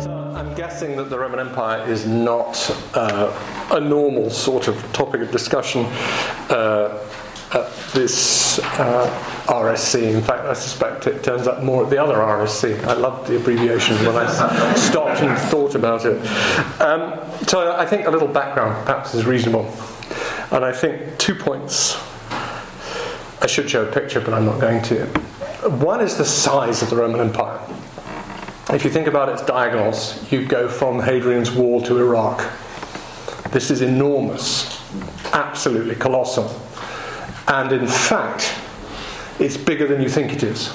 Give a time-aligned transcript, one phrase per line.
[0.02, 2.56] So I'm guessing that the Roman Empire is not
[2.94, 3.30] uh,
[3.72, 5.86] a normal sort of topic of discussion
[6.50, 6.79] uh,
[7.94, 9.10] this uh,
[9.48, 10.14] RSC.
[10.14, 12.84] In fact, I suspect it turns up more at the other RSC.
[12.86, 16.18] I loved the abbreviation when I stopped and thought about it.
[16.82, 19.66] Um, so I think a little background perhaps is reasonable.
[20.52, 21.98] And I think two points.
[23.42, 25.06] I should show a picture, but I'm not going to.
[25.70, 27.60] One is the size of the Roman Empire.
[28.72, 32.46] If you think about its diagonals, you go from Hadrian's Wall to Iraq.
[33.52, 34.80] This is enormous,
[35.34, 36.50] absolutely colossal.
[37.50, 38.54] And in fact,
[39.40, 40.68] it's bigger than you think it is.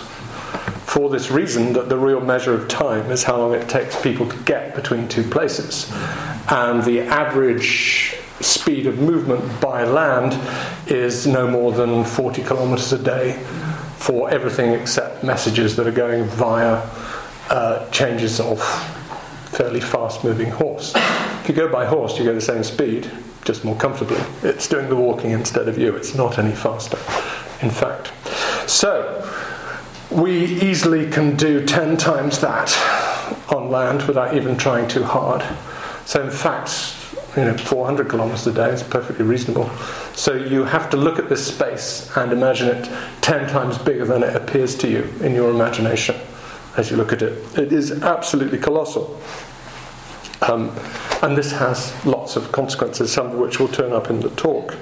[0.86, 4.28] For this reason, that the real measure of time is how long it takes people
[4.28, 5.90] to get between two places.
[6.50, 10.38] And the average speed of movement by land
[10.90, 13.34] is no more than 40 kilometers a day
[13.96, 16.82] for everything except messages that are going via
[17.50, 18.60] uh, changes of
[19.50, 20.92] fairly fast moving horse.
[20.94, 23.10] If you go by horse, you go the same speed,
[23.44, 24.20] just more comfortably.
[24.42, 26.98] It's doing the walking instead of you, it's not any faster,
[27.64, 28.12] in fact.
[28.68, 29.20] So,
[30.10, 32.72] we easily can do 10 times that
[33.50, 35.42] on land without even trying too hard.
[36.06, 36.94] So, in fact,
[37.36, 39.68] you know, 400 kilometers a day is perfectly reasonable.
[40.14, 42.88] So, you have to look at this space and imagine it
[43.22, 46.16] 10 times bigger than it appears to you in your imagination
[46.76, 47.58] as you look at it.
[47.58, 49.20] It is absolutely colossal.
[50.42, 50.76] Um,
[51.22, 54.74] and this has lots of consequences, some of which will turn up in the talk.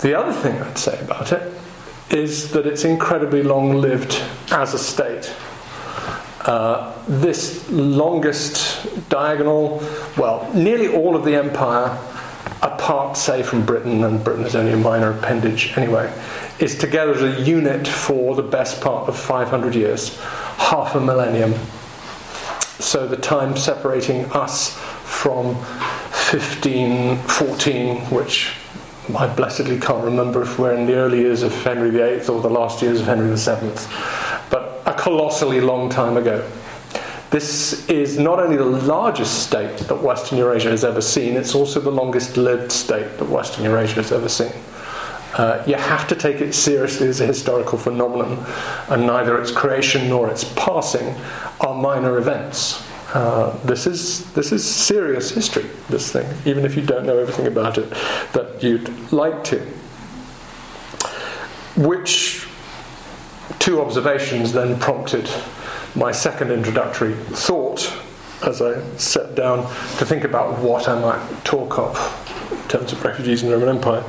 [0.00, 1.50] The other thing I'd say about it
[2.10, 5.34] is that it's incredibly long lived as a state.
[6.42, 9.82] Uh, this longest diagonal,
[10.18, 11.88] well, nearly all of the empire,
[12.60, 16.12] apart, say, from Britain, and Britain is only a minor appendage anyway,
[16.58, 20.20] is together as a unit for the best part of 500 years,
[20.58, 21.54] half a millennium.
[22.78, 25.56] So the time separating us from
[26.32, 28.52] 1514, which
[29.16, 32.50] I blessedly can't remember if we're in the early years of Henry VIII or the
[32.50, 33.70] last years of Henry VII,
[34.50, 36.44] but a colossally long time ago.
[37.30, 41.78] This is not only the largest state that Western Eurasia has ever seen, it's also
[41.78, 44.50] the longest lived state that Western Eurasia has ever seen.
[45.34, 48.44] Uh, you have to take it seriously as a historical phenomenon,
[48.88, 51.14] and neither its creation nor its passing
[51.60, 52.84] are minor events.
[53.16, 55.64] Uh, this is this is serious history.
[55.88, 57.88] This thing, even if you don't know everything about it,
[58.34, 59.58] that you'd like to.
[61.78, 62.46] Which
[63.58, 65.30] two observations then prompted
[65.94, 67.90] my second introductory thought
[68.44, 69.62] as I sat down
[69.98, 73.76] to think about what I might talk of in terms of refugees in the Roman
[73.76, 74.04] Empire,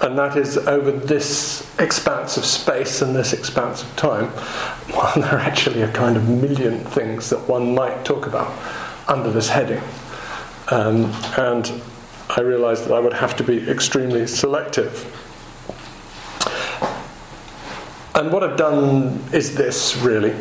[0.00, 4.32] and that is over this expanse of space and this expanse of time,
[4.90, 8.52] well, there are actually a kind of million things that one might talk about
[9.08, 9.82] under this heading.
[10.68, 11.70] Um, and
[12.28, 15.04] I realized that I would have to be extremely selective.
[18.16, 20.34] And what I've done is this really.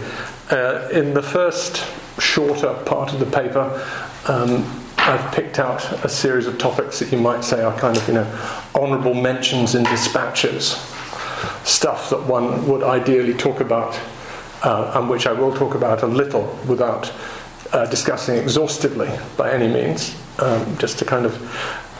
[0.49, 1.85] Uh, in the first
[2.19, 3.83] shorter part of the paper,
[4.27, 4.63] um,
[4.97, 8.15] I've picked out a series of topics that you might say are kind of, you
[8.15, 10.69] know, honourable mentions in dispatches,
[11.63, 13.99] stuff that one would ideally talk about,
[14.63, 17.13] uh, and which I will talk about a little without
[17.71, 21.35] uh, discussing exhaustively by any means, um, just to kind of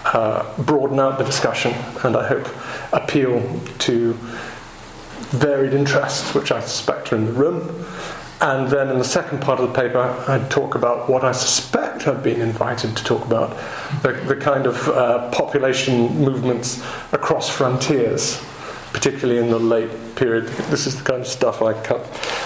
[0.06, 2.48] uh, broaden out the discussion and I hope
[2.94, 3.42] appeal
[3.80, 4.14] to
[5.34, 7.86] varied interests, which I suspect are in the room.
[8.42, 12.08] And then in the second part of the paper, I'd talk about what I suspect
[12.08, 13.58] I've been invited to talk about
[14.04, 16.84] the, the kind of uh, population movements
[17.14, 18.44] across frontiers,
[18.92, 20.48] particularly in the late period.
[20.70, 22.06] This is the kind of stuff I cut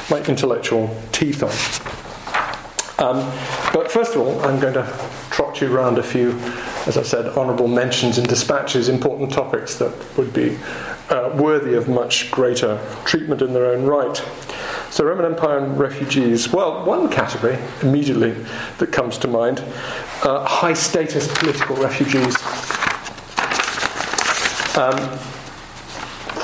[0.09, 1.51] my intellectual teeth on.
[2.99, 3.17] Um,
[3.73, 6.31] but first of all, I'm going to trot you around a few,
[6.85, 10.57] as I said, honourable mentions and dispatches, important topics that would be
[11.09, 14.21] uh, worthy of much greater treatment in their own right.
[14.91, 16.51] So, Roman Empire and refugees.
[16.51, 18.35] Well, one category immediately
[18.79, 19.63] that comes to mind
[20.23, 22.35] uh, high status political refugees.
[24.75, 25.19] Um,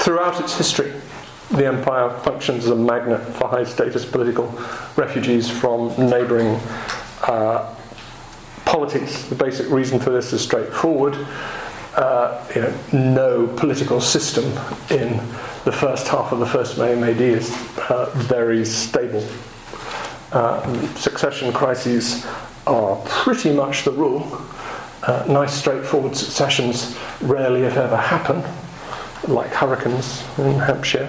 [0.04, 0.94] throughout its history,
[1.52, 4.48] the empire functions as a magnet for high status political
[4.96, 6.60] refugees from neighbouring
[7.24, 7.76] uh,
[8.66, 9.28] polities.
[9.30, 11.18] The basic reason for this is straightforward.
[11.96, 14.46] Uh, you know, no political system
[14.90, 15.18] in
[15.64, 17.52] the first half of the first millennium AD is
[17.90, 19.26] uh, very stable.
[20.32, 22.26] Uh, succession crises
[22.68, 24.42] are pretty much the rule.
[25.04, 28.44] Uh, nice, straightforward successions rarely, if ever, happen,
[29.32, 31.08] like hurricanes in Hampshire.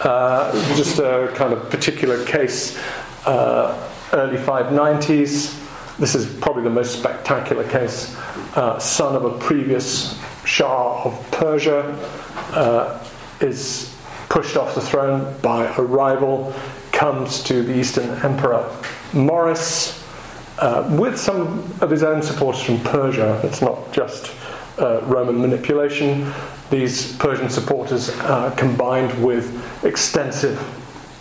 [0.00, 2.76] Uh, just a kind of particular case,
[3.24, 5.58] uh, early 590s.
[6.02, 8.16] This is probably the most spectacular case.
[8.56, 11.96] Uh, son of a previous Shah of Persia
[12.54, 13.06] uh,
[13.40, 13.96] is
[14.28, 16.52] pushed off the throne by a rival,
[16.90, 18.68] comes to the Eastern Emperor
[19.12, 20.04] Maurice
[20.58, 23.40] uh, with some of his own supporters from Persia.
[23.44, 24.34] It's not just
[24.80, 26.32] uh, Roman manipulation.
[26.68, 30.58] These Persian supporters, uh, combined with extensive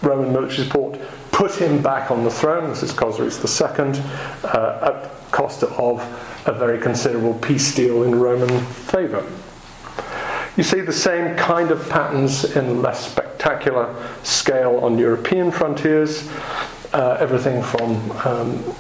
[0.01, 0.99] Roman military support,
[1.31, 2.69] put him back on the throne.
[2.69, 4.01] This is Khosroes II,
[4.43, 5.99] uh, at cost of
[6.45, 9.25] a very considerable peace deal in Roman favour.
[10.57, 16.29] You see the same kind of patterns in less spectacular scale on European frontiers.
[16.93, 18.75] Uh, everything from um,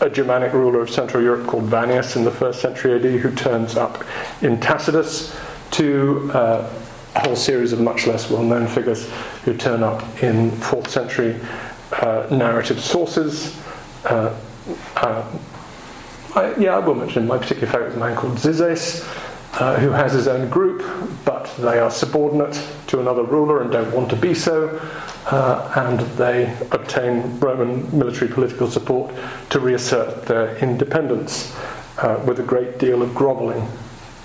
[0.00, 3.76] a Germanic ruler of Central Europe called Vannius in the first century AD, who turns
[3.76, 4.04] up
[4.42, 5.38] in Tacitus,
[5.70, 6.83] to uh,
[7.14, 9.10] a whole series of much less well known figures
[9.44, 11.38] who turn up in 4th century
[11.92, 13.56] uh, narrative sources.
[14.04, 14.36] Uh,
[14.96, 15.38] uh,
[16.34, 19.06] I, yeah, I will mention my particular favourite is a man called Zizes,
[19.60, 20.82] uh, who has his own group,
[21.24, 24.80] but they are subordinate to another ruler and don't want to be so
[25.26, 29.14] uh, and they obtain Roman military political support
[29.50, 31.56] to reassert their independence
[31.98, 33.66] uh, with a great deal of grovelling,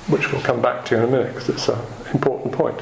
[0.10, 1.80] which we'll come back to in a minute because it's an
[2.14, 2.80] important point.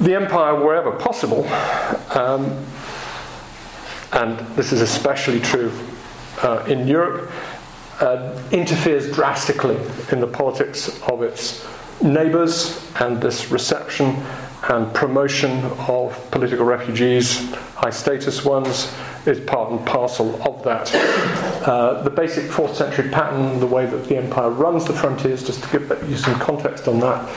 [0.00, 1.46] The empire, wherever possible,
[2.16, 2.64] um,
[4.12, 5.70] and this is especially true
[6.42, 7.30] uh, in Europe,
[8.00, 9.76] uh, interferes drastically
[10.10, 11.66] in the politics of its
[12.02, 14.16] neighbours, and this reception
[14.70, 18.92] and promotion of political refugees, high status ones,
[19.26, 20.92] is part and parcel of that.
[21.66, 25.62] Uh, the basic 4th century pattern, the way that the empire runs the frontiers, just
[25.62, 27.28] to give you some context on that,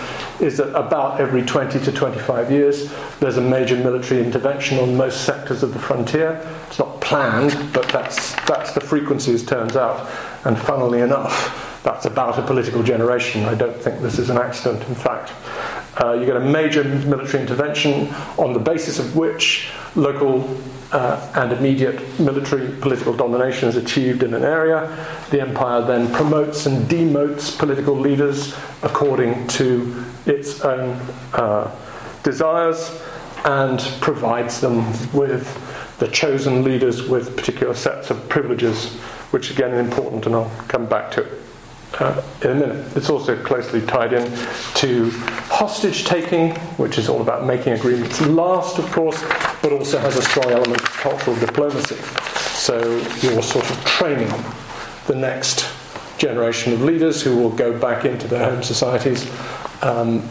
[0.42, 5.26] is that about every 20 to 25 years there's a major military intervention on most
[5.26, 6.42] sectors of the frontier.
[6.68, 10.10] It's not planned, but that's, that's the frequency as turns out.
[10.46, 13.44] And funnily enough, that's about a political generation.
[13.44, 15.32] I don't think this is an accident, in fact.
[16.02, 18.08] Uh, you get a major military intervention
[18.38, 20.58] on the basis of which local
[20.94, 24.88] uh, and immediate military political domination is achieved in an area.
[25.32, 30.92] The empire then promotes and demotes political leaders according to its own
[31.34, 31.76] uh,
[32.22, 33.02] desires
[33.46, 35.60] and provides them with
[36.00, 38.94] the chosen leaders with particular sets of privileges,
[39.32, 41.43] which again is important, and I'll come back to it
[42.00, 42.98] uh, in a minute.
[42.98, 44.26] It's also closely tied in
[44.76, 45.10] to
[45.50, 49.22] hostage taking, which is all about making agreements last, of course,
[49.62, 51.96] but also has a strong element of cultural diplomacy.
[51.96, 52.80] So
[53.22, 54.32] you're sort of training
[55.08, 55.70] the next
[56.18, 59.30] generation of leaders who will go back into their home societies
[59.82, 60.28] um,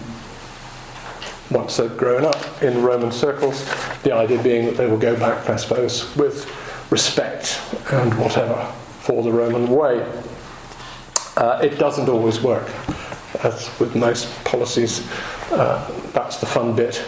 [1.51, 3.69] once they've grown up in Roman circles.
[4.03, 6.51] The idea being that they will go back, I suppose, with
[6.91, 7.61] respect
[7.91, 10.07] and whatever for the Roman way.
[11.43, 12.71] Uh, it doesn't always work.
[13.43, 15.05] As with most policies,
[15.51, 17.03] uh, that's the fun bit.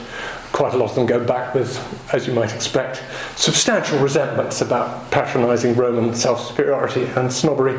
[0.50, 1.78] Quite a lot of them go back with,
[2.12, 3.04] as you might expect,
[3.36, 7.76] substantial resentments about patronising Roman self superiority and snobbery,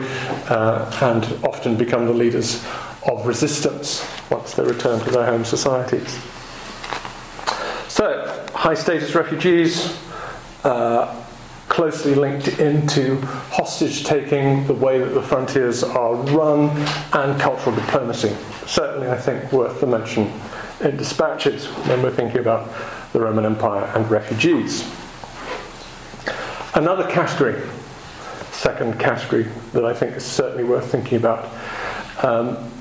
[0.48, 2.64] uh, and often become the leaders
[3.06, 6.18] of resistance once they return to their home societies.
[7.90, 10.00] So, high status refugees,
[10.64, 11.25] uh,
[11.76, 13.20] closely linked into
[13.52, 16.70] hostage taking, the way that the frontiers are run,
[17.12, 18.34] and cultural diplomacy.
[18.66, 20.32] Certainly, I think, worth the mention
[20.80, 22.70] in dispatches when we're thinking about
[23.12, 24.90] the Roman Empire and refugees.
[26.76, 27.62] Another category,
[28.54, 31.52] second category, that I think is certainly worth thinking about
[32.24, 32.72] um,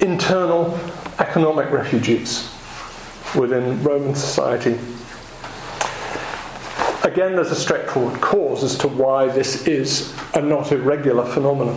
[0.00, 0.78] internal
[1.18, 2.54] economic refugees
[3.34, 4.78] within Roman society
[7.02, 11.76] Again, there's a straightforward cause as to why this is a not irregular phenomenon.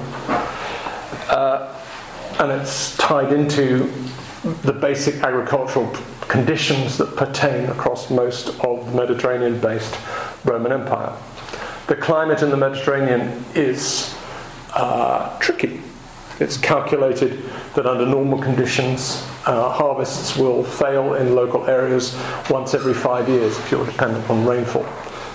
[1.30, 1.82] Uh,
[2.40, 3.90] and it's tied into
[4.64, 5.90] the basic agricultural
[6.28, 9.98] conditions that pertain across most of the Mediterranean based
[10.44, 11.16] Roman Empire.
[11.88, 14.14] The climate in the Mediterranean is
[14.74, 15.82] uh, tricky.
[16.42, 17.44] It's calculated
[17.76, 22.18] that under normal conditions, uh, harvests will fail in local areas
[22.50, 24.86] once every five years if you're dependent on rainfall.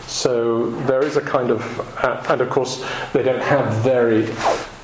[0.09, 4.25] So there is a kind of, uh, and of course, they don't have very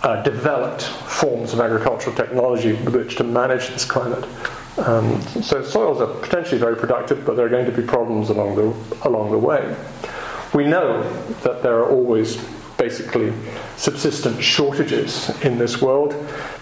[0.03, 4.29] uh, developed forms of agricultural technology with which to manage this climate.
[4.77, 8.57] Um, so soils are potentially very productive, but there are going to be problems along
[8.57, 9.75] the, along the way.
[10.53, 11.03] We know
[11.43, 12.37] that there are always
[12.77, 13.33] basically
[13.77, 16.15] subsistent shortages in this world,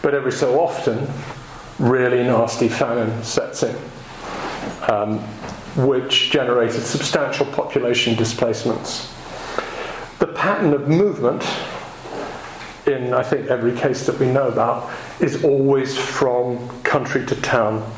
[0.02, 1.08] but every so often,
[1.80, 3.76] really nasty famine sets in,
[4.88, 5.18] um,
[5.76, 9.12] which generated substantial population displacements.
[10.18, 11.42] The pattern of movement,
[12.86, 17.90] in I think every case that we know about, is always from country to town,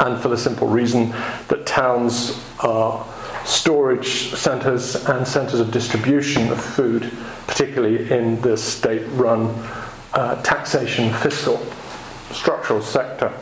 [0.00, 1.10] and for the simple reason
[1.48, 3.06] that towns are
[3.44, 7.12] storage centres and centres of distribution of food,
[7.46, 9.46] particularly in the state run
[10.14, 11.64] uh, taxation fiscal
[12.32, 13.32] structural sector.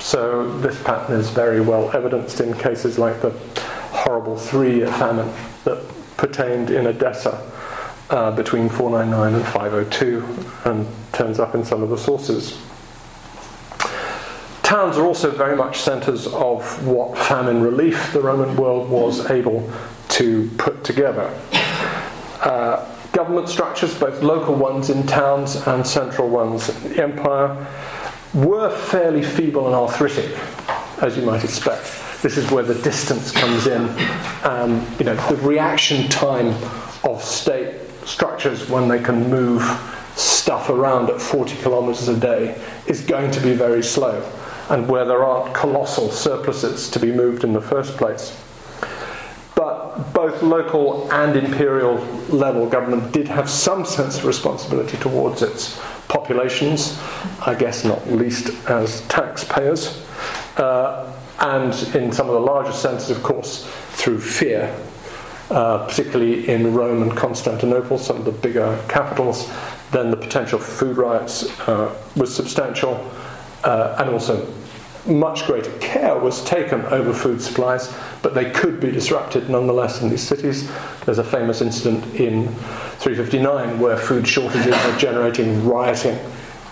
[0.00, 3.30] So this pattern is very well evidenced in cases like the
[3.92, 5.30] horrible three year famine
[5.64, 5.84] that
[6.16, 7.50] pertained in Edessa
[8.08, 12.58] uh, between 499 and 502 and turns up in some of the sources.
[14.62, 19.70] Towns are also very much centres of what famine relief the Roman world was able
[20.10, 21.28] to put together.
[22.40, 27.66] Uh, government structures, both local ones in towns and central ones in the empire,
[28.34, 30.30] were fairly feeble and arthritic,
[31.02, 31.82] as you might expect.
[32.22, 33.88] This is where the distance comes in.
[34.44, 36.48] Um, you know, the reaction time
[37.02, 39.62] of state structures when they can move
[40.16, 44.20] stuff around at 40 kilometres a day is going to be very slow
[44.68, 48.38] and where there aren't colossal surpluses to be moved in the first place.
[49.56, 51.96] But both local and imperial
[52.28, 57.00] level government did have some sense of responsibility towards its populations,
[57.46, 60.04] I guess not least as taxpayers,
[60.56, 64.74] uh, and in some of the larger centres, of course, through fear.
[65.50, 69.50] Uh, particularly in Rome and Constantinople, some of the bigger capitals,
[69.90, 73.10] then the potential for food riots uh, was substantial,
[73.64, 74.46] uh, and also
[75.06, 80.10] much greater care was taken over food supplies, but they could be disrupted nonetheless in
[80.10, 80.70] these cities.
[81.04, 82.48] There's a famous incident in
[82.98, 86.18] 359 where food shortages are generating rioting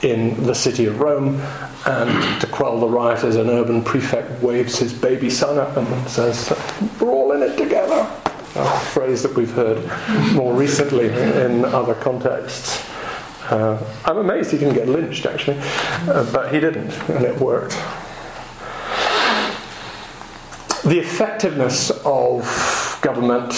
[0.03, 1.41] in the city of Rome,
[1.87, 6.53] and to quell the rioters, an urban prefect waves his baby son up and says,
[7.01, 8.09] We're all in it together.
[8.55, 9.85] A phrase that we've heard
[10.35, 12.85] more recently in other contexts.
[13.51, 17.77] Uh, I'm amazed he didn't get lynched actually, uh, but he didn't, and it worked
[20.89, 23.53] the effectiveness of government,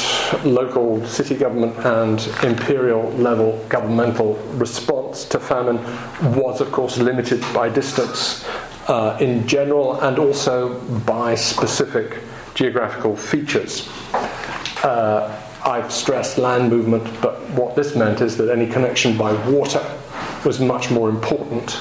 [0.44, 5.78] local city government, and imperial level governmental response to famine
[6.34, 8.44] was, of course, limited by distance
[8.88, 12.18] uh, in general and also by specific
[12.54, 13.88] geographical features.
[14.82, 19.84] Uh, I've stressed land movement, but what this meant is that any connection by water
[20.44, 21.78] was much more important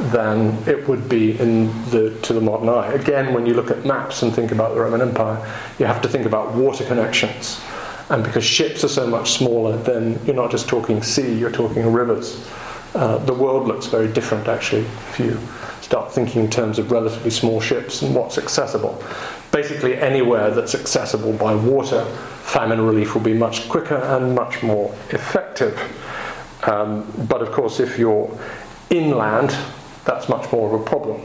[0.00, 2.92] than it would be in the, to the modern eye.
[2.92, 5.38] Again, when you look at maps and think about the Roman Empire,
[5.78, 7.60] you have to think about water connections.
[8.08, 11.92] And because ships are so much smaller, then you're not just talking sea, you're talking
[11.92, 12.46] rivers.
[12.94, 15.38] Uh, the world looks very different, actually, if you
[15.80, 19.02] start thinking in terms of relatively small ships and what's accessible.
[19.50, 22.04] Basically, anywhere that's accessible by water,
[22.42, 25.78] famine relief will be much quicker and much more effective.
[26.64, 28.30] Um, but of course, if you're
[28.90, 29.56] inland,
[30.04, 31.20] that's much more of a problem.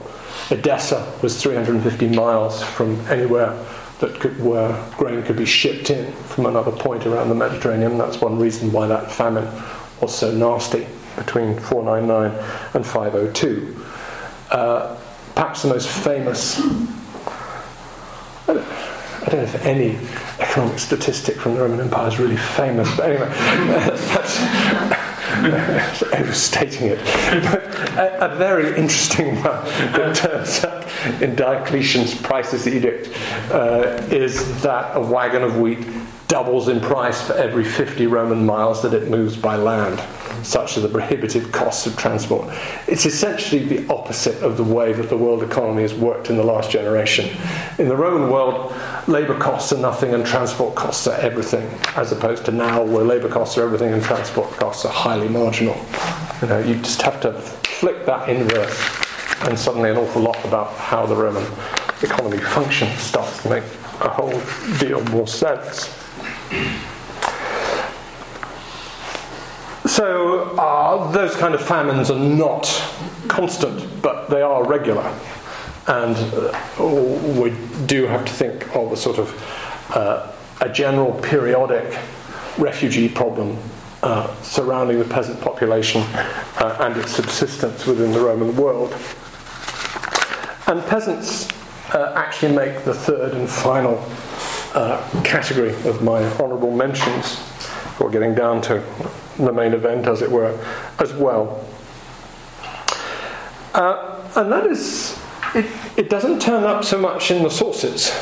[0.49, 3.57] Edessa was 350 miles from anywhere
[3.99, 7.97] that could, where grain could be shipped in from another point around the Mediterranean.
[7.97, 9.47] That's one reason why that famine
[10.01, 12.31] was so nasty between 499
[12.75, 13.85] and 502.
[14.51, 14.95] Uh,
[15.33, 16.59] perhaps the most famous,
[18.47, 19.97] I don't, I don't, know if any
[20.39, 23.27] economic statistic from the Roman Empire is really famous, but anyway,
[23.89, 25.06] that's
[26.13, 26.99] overstating it.
[27.43, 27.63] But
[27.97, 30.87] a, a, very interesting one that turns up
[31.21, 33.09] in Diocletian's Prices Edict
[33.51, 35.85] uh, is that a wagon of wheat
[36.27, 40.01] doubles in price for every 50 Roman miles that it moves by land.
[40.45, 42.53] Such are the prohibitive costs of transport.
[42.87, 46.43] It's essentially the opposite of the way that the world economy has worked in the
[46.43, 47.35] last generation.
[47.79, 48.73] In the Roman world,
[49.07, 53.29] labour costs are nothing and transport costs are everything, as opposed to now where labour
[53.29, 55.75] costs are everything and transport costs are highly marginal.
[56.41, 58.77] You know, you just have to flick that inverse,
[59.41, 61.45] and suddenly an awful lot about how the Roman
[62.01, 63.63] economy functions starts to make
[64.01, 64.39] a whole
[64.77, 65.96] deal more sense.
[69.97, 72.65] So, uh, those kind of famines are not
[73.29, 75.01] constant, but they are regular.
[75.87, 76.53] And uh,
[77.39, 77.55] we
[77.87, 81.97] do have to think of a sort of uh, a general periodic
[82.57, 83.57] refugee problem
[84.03, 86.03] uh, surrounding the peasant population
[86.59, 88.93] uh, and its subsistence within the Roman world.
[90.67, 91.47] And peasants
[91.93, 93.97] uh, actually make the third and final
[94.77, 97.41] uh, category of my honourable mentions.
[97.99, 98.83] We're getting down to
[99.37, 100.55] the main event, as it were,
[100.99, 101.65] as well.
[103.73, 105.19] Uh, and that is,
[105.55, 105.65] it,
[105.97, 108.15] it doesn't turn up so much in the sources,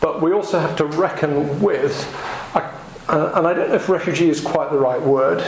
[0.00, 2.06] but we also have to reckon with,
[2.54, 5.44] uh, and I don't know if refugee is quite the right word,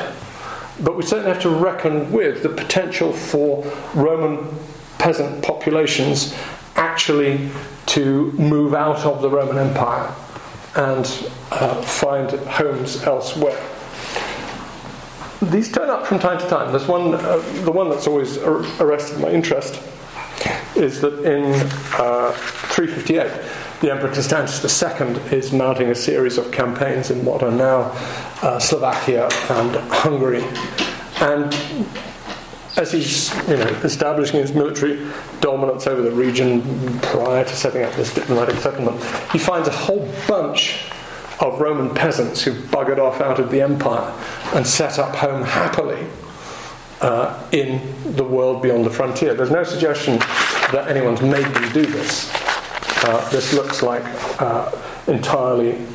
[0.82, 4.54] but we certainly have to reckon with the potential for Roman
[4.98, 6.34] peasant populations
[6.76, 7.48] actually
[7.90, 10.14] to move out of the Roman Empire
[10.76, 11.04] and
[11.50, 13.60] uh, find homes elsewhere.
[15.42, 16.70] These turn up from time to time.
[16.70, 19.82] There's one, uh, the one that's always ar- arrested my interest
[20.76, 21.44] is that in
[21.98, 27.50] uh, 358, the Emperor Constantius II is mounting a series of campaigns in what are
[27.50, 27.90] now
[28.42, 30.44] uh, Slovakia and Hungary.
[31.20, 31.52] And
[32.76, 35.06] as he's you know, establishing his military
[35.40, 36.62] dominance over the region
[37.00, 40.84] prior to setting up this diplomatic settlement, he finds a whole bunch
[41.40, 44.12] of Roman peasants who buggered off out of the empire
[44.54, 46.06] and set up home happily
[47.00, 47.80] uh, in
[48.14, 49.34] the world beyond the frontier.
[49.34, 52.30] There's no suggestion that anyone's made them do this.
[53.02, 54.02] Uh, this looks like
[54.40, 54.70] uh,
[55.06, 55.86] entirely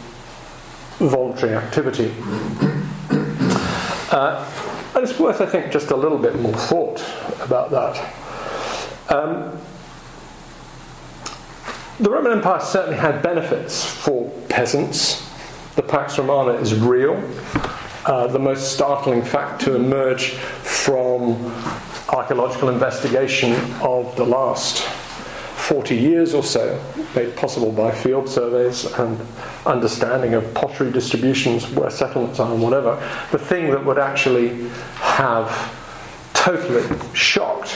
[0.98, 2.12] voluntary activity.
[5.08, 7.00] It's worth, I think, just a little bit more thought
[7.40, 7.96] about that.
[9.14, 9.56] Um,
[12.00, 15.30] the Roman Empire certainly had benefits for peasants.
[15.76, 17.24] The Pax Romana is real.
[18.08, 21.54] Uh, the most startling fact to emerge from
[22.10, 24.88] archaeological investigation of the last
[25.66, 26.80] 40 years or so,
[27.16, 29.20] made possible by field surveys and
[29.66, 32.96] understanding of pottery distributions, where settlements are, and whatever,
[33.32, 35.50] the thing that would actually have
[36.34, 36.84] totally
[37.16, 37.76] shocked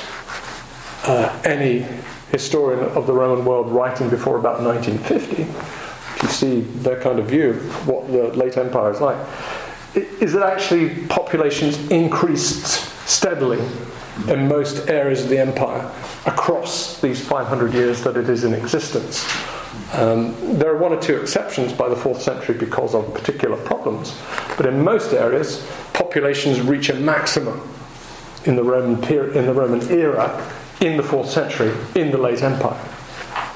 [1.05, 1.83] uh, any
[2.31, 7.25] historian of the Roman world writing before about 1950, if you see their kind of
[7.25, 9.17] view of what the late empire is like,
[9.95, 12.67] is that actually populations increased
[13.09, 13.59] steadily
[14.27, 15.91] in most areas of the empire
[16.25, 19.25] across these 500 years that it is in existence.
[19.93, 24.15] Um, there are one or two exceptions by the fourth century because of particular problems,
[24.57, 27.61] but in most areas, populations reach a maximum
[28.45, 32.41] in the Roman, per- in the Roman era in the fourth century in the late
[32.41, 32.79] empire.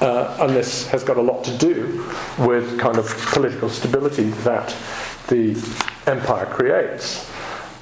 [0.00, 2.04] Uh, and this has got a lot to do
[2.38, 4.76] with kind of political stability that
[5.28, 5.54] the
[6.06, 7.30] empire creates.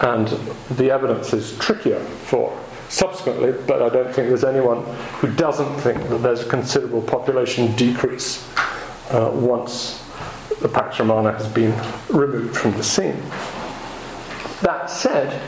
[0.01, 0.29] And
[0.71, 2.57] the evidence is trickier for
[2.93, 7.75] subsequently, but I don't think there's anyone who doesn't think that there's a considerable population
[7.75, 8.47] decrease
[9.11, 10.07] uh, once
[10.61, 11.73] the Pax Romana has been
[12.11, 13.17] removed from the scene.
[14.61, 15.41] That said,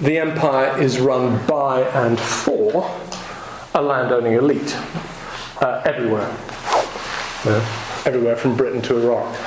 [0.00, 2.90] the empire is run by and for
[3.74, 4.74] a landowning elite
[5.60, 6.34] uh, everywhere.
[7.44, 9.38] Uh, everywhere from Britain to Iraq.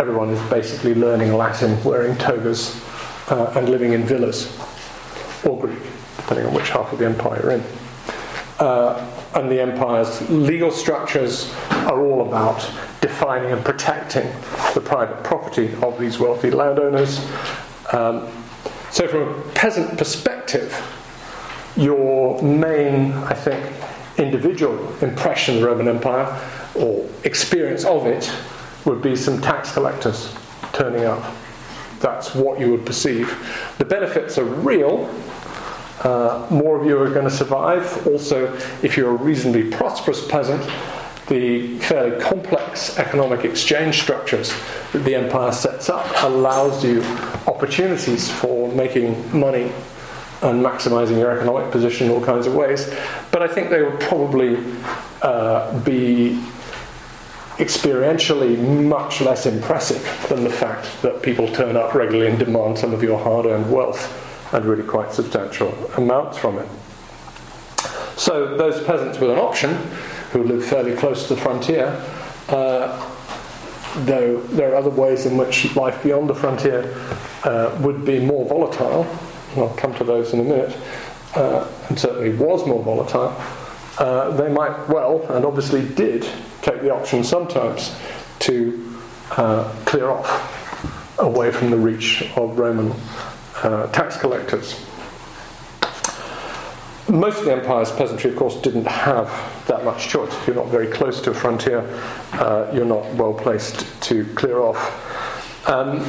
[0.00, 2.82] Everyone is basically learning Latin, wearing togas,
[3.30, 4.58] uh, and living in villas
[5.44, 5.82] or Greek
[6.28, 7.64] depending on which half of the empire you're in.
[8.58, 12.58] Uh, and the empire's legal structures are all about
[13.00, 14.26] defining and protecting
[14.74, 17.24] the private property of these wealthy landowners.
[17.92, 18.28] Um,
[18.90, 20.70] so, from a peasant perspective,
[21.76, 23.72] your main, I think,
[24.18, 26.26] individual impression of the Roman Empire
[26.74, 28.30] or experience of it
[28.84, 30.34] would be some tax collectors
[30.72, 31.34] turning up.
[32.00, 33.28] That's what you would perceive.
[33.78, 35.08] The benefits are real,
[36.04, 38.06] uh, more of you are going to survive.
[38.06, 40.62] Also, if you're a reasonably prosperous peasant,
[41.28, 44.54] the fairly complex economic exchange structures
[44.92, 47.02] that the empire sets up allows you
[47.46, 49.72] opportunities for making money
[50.40, 52.94] and maximizing your economic position in all kinds of ways.
[53.30, 54.56] But I think they would probably
[55.20, 56.40] uh, be
[57.58, 62.94] experientially much less impressive than the fact that people turn up regularly and demand some
[62.94, 66.68] of your hard earned wealth and really quite substantial amounts from it.
[68.16, 69.74] So, those peasants with an option
[70.32, 71.86] who live fairly close to the frontier,
[72.48, 73.14] uh,
[74.04, 76.94] though there are other ways in which life beyond the frontier
[77.44, 79.04] uh, would be more volatile,
[79.52, 80.76] and I'll come to those in a minute,
[81.34, 83.34] uh, and certainly was more volatile,
[83.98, 86.26] uh, they might well, and obviously did,
[86.62, 87.94] take the option sometimes
[88.40, 88.96] to
[89.32, 92.92] uh, clear off away from the reach of Roman
[93.62, 94.84] uh, tax collectors.
[97.08, 99.28] Most of the empire's peasantry, of course, didn't have
[99.66, 100.30] that much choice.
[100.30, 101.80] If you're not very close to a frontier,
[102.34, 105.68] uh, you're not well placed to clear off.
[105.68, 106.00] Um,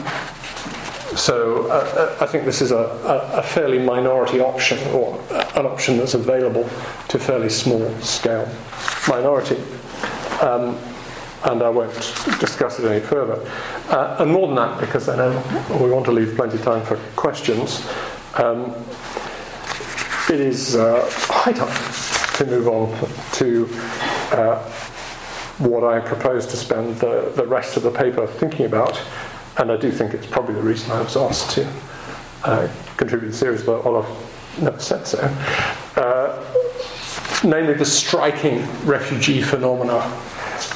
[1.16, 5.20] so uh, uh, I think this is a, a, a, fairly minority option, or
[5.56, 6.64] an option that's available
[7.08, 8.48] to fairly small scale
[9.08, 9.58] minority.
[10.42, 10.78] Um,
[11.44, 11.94] and I won't
[12.40, 13.40] discuss it any further.
[13.90, 16.86] Uh, and more than that, because I know we want to leave plenty of time
[16.86, 17.88] for questions,
[18.36, 18.76] um,
[20.30, 23.68] it is uh, high time to move on to
[24.32, 24.60] uh,
[25.60, 29.02] what I propose to spend the, the rest of the paper thinking about.
[29.58, 31.70] And I do think it's probably the reason I was asked to
[32.44, 34.08] uh, contribute to the series, but Olaf
[34.62, 35.20] never said so.
[35.96, 36.44] Uh,
[37.44, 40.00] namely, the striking refugee phenomena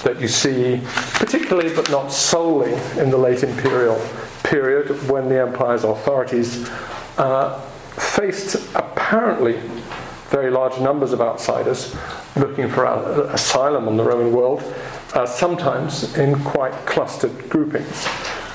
[0.03, 0.81] that you see,
[1.13, 3.99] particularly but not solely, in the late imperial
[4.43, 6.69] period when the empire's authorities
[7.17, 7.59] uh,
[7.95, 9.59] faced apparently
[10.29, 11.95] very large numbers of outsiders
[12.35, 14.63] looking for asylum on the Roman world,
[15.13, 18.05] uh, sometimes in quite clustered groupings.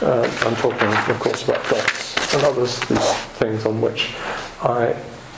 [0.02, 4.14] Uh, I'm talking, of course, about Goths and others, these things on which
[4.60, 4.96] I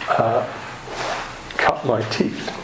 [0.08, 0.50] uh,
[1.56, 2.56] cut my teeth.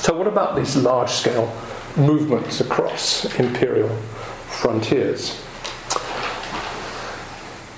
[0.00, 1.54] So, what about these large scale
[1.96, 3.94] movements across imperial
[4.48, 5.40] frontiers.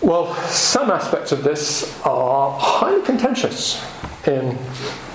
[0.00, 3.84] Well, some aspects of this are highly contentious
[4.26, 4.56] in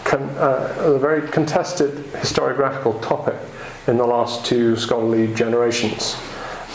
[0.04, 3.36] con- uh, a very contested historiographical topic
[3.88, 6.16] in the last two scholarly generations.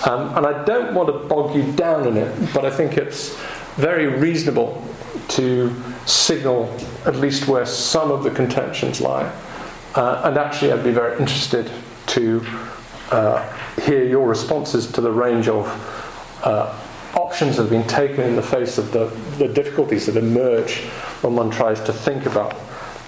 [0.06, 3.36] Um, and I don't want to bog you down in it, but I think it's
[3.76, 4.82] very reasonable
[5.28, 5.74] to
[6.06, 9.30] signal at least where some of the contentions lie.
[9.94, 11.70] Uh, and actually, I'd be very interested
[12.06, 12.44] to
[13.10, 13.46] uh,
[13.82, 15.66] hear your responses to the range of
[16.42, 16.74] uh,
[17.14, 19.06] options that have been taken in the face of the,
[19.38, 20.80] the difficulties that emerge
[21.22, 22.54] when one tries to think about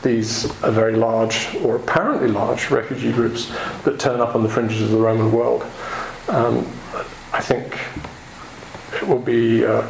[0.03, 3.53] these uh, very large or apparently large refugee groups
[3.85, 5.63] that turn up on the fringes of the Roman world.
[6.29, 6.59] Um,
[7.33, 7.79] I think
[8.95, 9.83] it will be uh,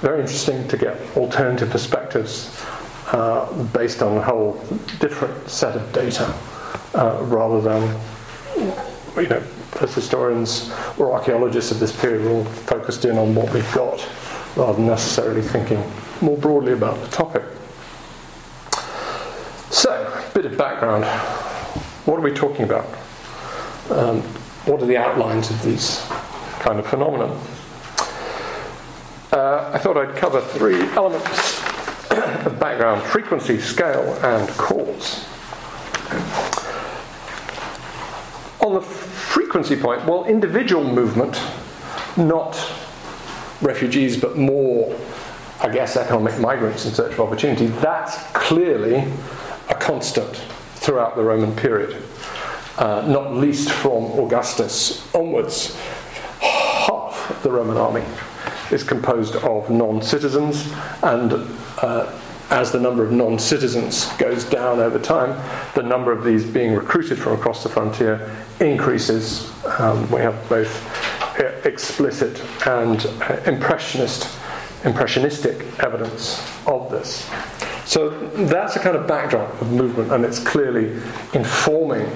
[0.00, 2.64] very interesting to get alternative perspectives
[3.12, 4.52] uh, based on a whole
[5.00, 6.24] different set of data
[6.94, 7.98] uh, rather than
[8.58, 9.42] you know,
[9.80, 14.06] as historians or archaeologists of this period, we're all focused in on what we've got
[14.56, 15.82] rather than necessarily thinking
[16.20, 17.42] more broadly about the topic.
[19.70, 21.04] So, a bit of background.
[22.06, 22.86] What are we talking about?
[23.90, 24.22] Um,
[24.66, 26.04] what are the outlines of these
[26.60, 27.26] kind of phenomena?
[29.30, 31.62] Uh, I thought I'd cover three elements
[32.46, 35.26] of background frequency, scale, and cause.
[38.60, 41.40] On the frequency point, well, individual movement,
[42.16, 42.54] not
[43.60, 44.96] refugees, but more,
[45.60, 49.04] I guess, economic migrants in search of opportunity, that's clearly
[49.68, 50.34] a constant
[50.74, 52.02] throughout the Roman period,
[52.78, 55.76] uh, not least from Augustus onwards.
[56.40, 58.04] Half the Roman army
[58.72, 61.32] is composed of non citizens, and
[61.82, 62.18] uh,
[62.50, 65.38] as the number of non citizens goes down over time,
[65.74, 69.52] the number of these being recruited from across the frontier increases.
[69.78, 70.68] Um, we have both
[71.64, 74.28] explicit and uh, impressionist,
[74.84, 77.28] impressionistic evidence of this.
[77.84, 78.10] So
[78.46, 81.00] that's a kind of backdrop of movement, and it's clearly
[81.34, 82.10] informing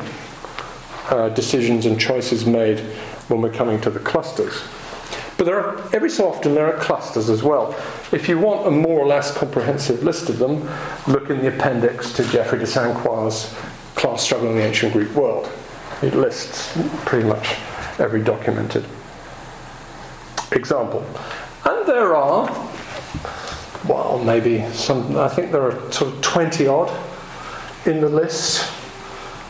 [1.08, 2.80] uh, decisions and choices made
[3.28, 4.62] when we're coming to the clusters.
[5.42, 7.74] But there are, every so often there are clusters as well.
[8.12, 10.70] If you want a more or less comprehensive list of them,
[11.08, 13.52] look in the appendix to Geoffrey de Saint Croix's
[13.96, 15.50] Class Struggle in the Ancient Greek World.
[16.00, 17.56] It lists pretty much
[17.98, 18.84] every documented
[20.52, 21.04] example.
[21.64, 22.46] And there are,
[23.88, 26.96] well, maybe some, I think there are sort of 20 odd
[27.84, 28.70] in the list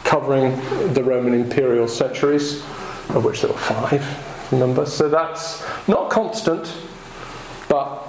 [0.05, 0.57] covering
[0.95, 2.63] the Roman imperial centuries,
[3.11, 4.87] of which there were five, remember.
[4.87, 6.73] So that's not constant,
[7.69, 8.07] but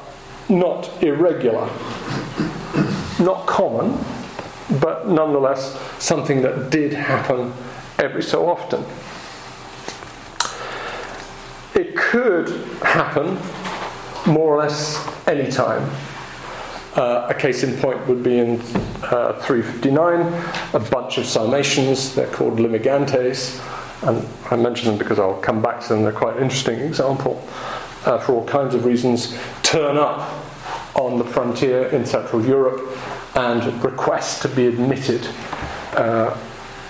[0.50, 1.70] not irregular.
[3.20, 3.98] Not common,
[4.80, 7.54] but nonetheless something that did happen
[7.98, 8.84] every so often.
[11.74, 12.50] It could
[12.84, 13.40] happen
[14.32, 15.90] more or less any time.
[16.96, 18.60] Uh, a case in point would be in
[19.02, 20.22] uh, 359,
[20.74, 23.60] a bunch of Sarmatians, they're called Limigantes,
[24.04, 27.44] and I mention them because I'll come back to them, they're quite an interesting example
[28.06, 30.30] uh, for all kinds of reasons, turn up
[30.96, 32.98] on the frontier in Central Europe
[33.36, 35.28] and request to be admitted
[35.94, 36.38] uh,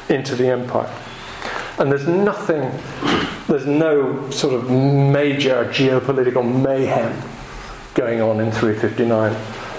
[0.09, 0.93] into the empire.
[1.79, 2.71] And there's nothing,
[3.47, 7.19] there's no sort of major geopolitical mayhem
[7.93, 9.31] going on in 359.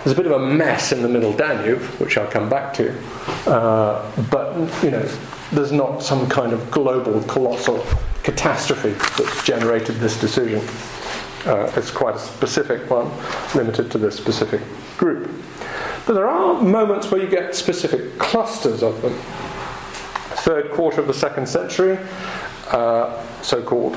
[0.05, 2.92] There's a bit of a mess in the middle Danube, which I'll come back to,
[3.47, 5.09] uh, but you know,
[5.55, 7.85] there's not some kind of global, colossal
[8.23, 10.61] catastrophe that's generated this decision.
[11.47, 13.11] Uh, it's quite a specific one,
[13.55, 14.61] limited to this specific
[14.97, 15.31] group.
[16.07, 19.14] But there are moments where you get specific clusters of them.
[20.43, 21.99] Third quarter of the second century,
[22.71, 23.95] uh, so called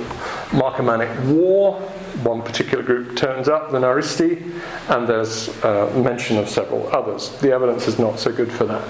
[0.51, 1.79] Marcomannic War,
[2.23, 4.41] one particular group turns up, the Naristi,
[4.89, 7.29] and there's uh, mention of several others.
[7.39, 8.87] The evidence is not so good for that.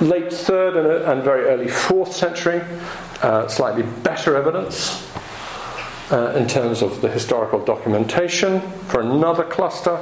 [0.00, 2.62] Late third and, and very early fourth century,
[3.22, 5.08] uh, slightly better evidence
[6.10, 9.98] uh, in terms of the historical documentation for another cluster,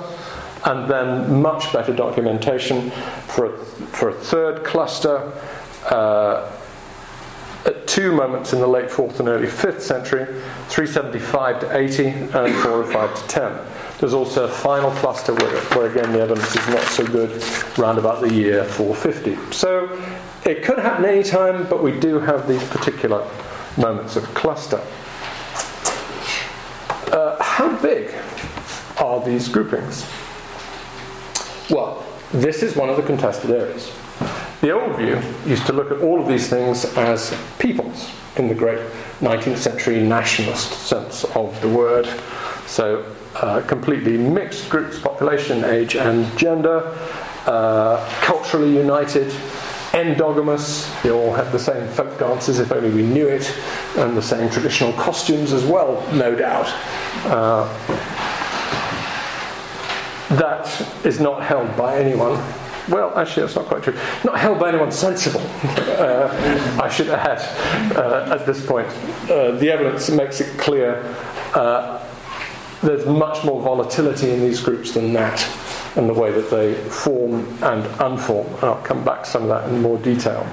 [0.65, 2.91] and then much better documentation
[3.27, 5.33] for a, for a third cluster.
[5.91, 6.51] Uh,
[7.65, 10.25] at two moments in the late 4th and early 5th century
[10.69, 13.53] 375 to 80 and 405 to 10.
[14.03, 17.41] There's also a final cluster where, where again the evidence is not so good,
[17.79, 19.55] round about the year 450.
[19.55, 19.97] So
[20.45, 23.25] it could happen any time, but we do have these particular
[23.77, 24.81] moments of cluster.
[27.13, 28.13] Uh, how big
[29.01, 30.05] are these groupings?
[31.71, 33.93] Well, this is one of the contested areas.
[34.63, 38.55] The old view used to look at all of these things as peoples in the
[38.57, 38.81] great
[39.21, 42.09] 19th century nationalist sense of the word.
[42.67, 43.05] So,
[43.37, 46.97] uh, completely mixed groups, population, age, and gender,
[47.47, 49.29] uh, culturally united,
[49.93, 51.03] endogamous.
[51.03, 53.53] They all had the same folk dances, if only we knew it,
[53.97, 56.67] and the same traditional costumes as well, no doubt.
[57.27, 57.67] Uh,
[60.37, 62.41] that is not held by anyone
[62.89, 63.97] well, actually, that's not quite true.
[64.25, 67.39] Not held by anyone sensible, uh, I should add,
[67.97, 68.89] uh, at this point.
[69.31, 71.03] Uh, the evidence makes it clear
[71.55, 72.05] uh,
[72.83, 75.41] there's much more volatility in these groups than that,
[75.97, 78.47] and the way that they form and unform.
[78.55, 80.47] And I'll come back to some of that in more detail.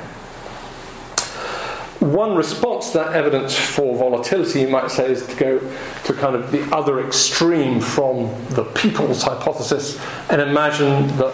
[1.99, 5.59] One response to that evidence for volatility, you might say, is to go
[6.05, 11.33] to kind of the other extreme from the people's hypothesis and imagine that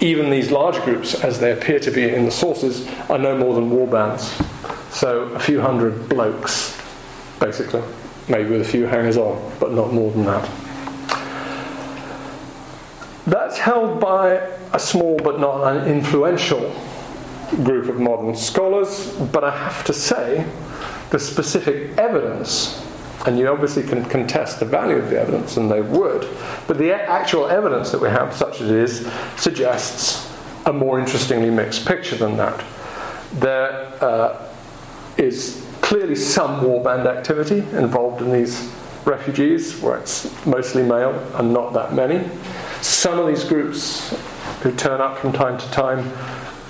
[0.00, 3.54] even these larger groups, as they appear to be in the sources, are no more
[3.54, 4.34] than war bands.
[4.90, 6.80] So a few hundred blokes,
[7.38, 7.82] basically,
[8.28, 10.48] maybe with a few hangers on, but not more than that.
[13.26, 14.34] That's held by
[14.72, 16.74] a small but not an influential
[17.62, 20.46] group of modern scholars, but I have to say,
[21.10, 22.84] the specific evidence
[23.26, 26.26] and you obviously can contest the value of the evidence, and they would.
[26.66, 30.32] But the actual evidence that we have, such as it is, suggests
[30.66, 32.64] a more interestingly mixed picture than that.
[33.34, 34.48] There uh,
[35.16, 38.70] is clearly some warband activity involved in these
[39.06, 42.28] refugees, where it's mostly male and not that many.
[42.82, 44.14] Some of these groups
[44.60, 46.00] who turn up from time to time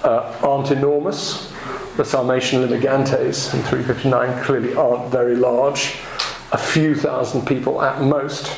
[0.05, 1.53] uh, aren't enormous.
[1.97, 5.97] The Sarmatian Limigantes in 359 clearly aren't very large
[6.53, 8.57] a few thousand people at most,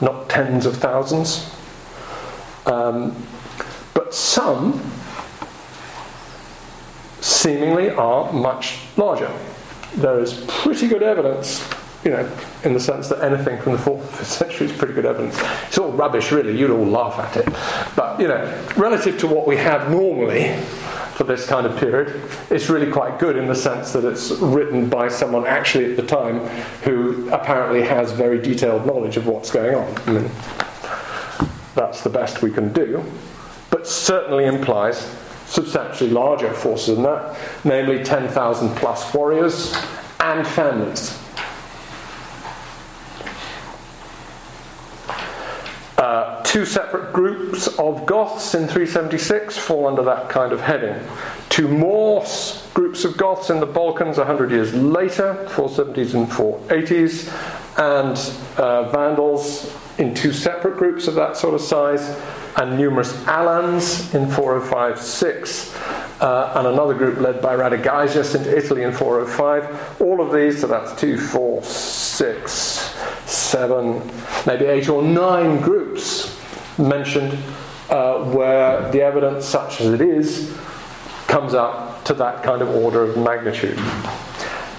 [0.00, 1.52] not tens of thousands.
[2.66, 3.20] Um,
[3.94, 4.80] but some
[7.20, 9.36] seemingly are much larger.
[9.96, 11.68] There is pretty good evidence,
[12.04, 12.30] you know,
[12.64, 15.38] in the sense that anything from the 4th, 5th century is pretty good evidence.
[15.66, 17.52] It's all rubbish, really, you'd all laugh at it.
[17.96, 20.54] But, you know, relative to what we have normally,
[21.18, 24.88] for this kind of period, it's really quite good in the sense that it's written
[24.88, 26.38] by someone actually at the time
[26.84, 29.94] who apparently has very detailed knowledge of what's going on.
[30.06, 30.30] I mean,
[31.74, 33.02] that's the best we can do,
[33.68, 35.12] but certainly implies
[35.48, 39.74] substantially larger forces than that, namely 10,000 plus warriors
[40.20, 41.18] and families.
[45.96, 50.96] Uh, two separate groups of Goths in 376 fall under that kind of heading.
[51.48, 52.24] Two more
[52.74, 57.28] groups of Goths in the Balkans 100 years later, 470s and 480s,
[57.78, 62.16] and uh, Vandals in two separate groups of that sort of size,
[62.58, 65.76] and numerous Alans in 405 6,
[66.20, 70.00] uh, and another group led by Radagaisus into Italy in 405.
[70.00, 74.02] All of these, so that's 2, 4, 6, seven,
[74.46, 76.38] maybe eight or nine groups
[76.78, 77.32] mentioned
[77.90, 80.56] uh, where the evidence, such as it is,
[81.26, 83.78] comes up to that kind of order of magnitude.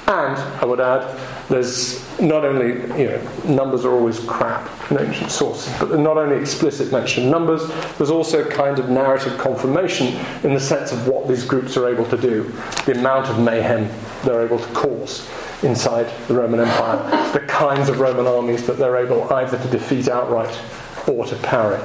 [0.10, 1.06] And I would add,
[1.50, 6.36] there's not only, you know, numbers are always crap in ancient sources, but not only
[6.36, 7.67] explicit mention of numbers,
[8.00, 10.08] there's also a kind of narrative confirmation
[10.43, 12.52] in the sense of what these groups are able to do,
[12.88, 13.88] the amount of mayhem
[14.24, 15.30] they're able to cause
[15.62, 20.08] inside the Roman Empire, the kinds of Roman armies that they're able either to defeat
[20.08, 20.60] outright
[21.08, 21.78] or to parry,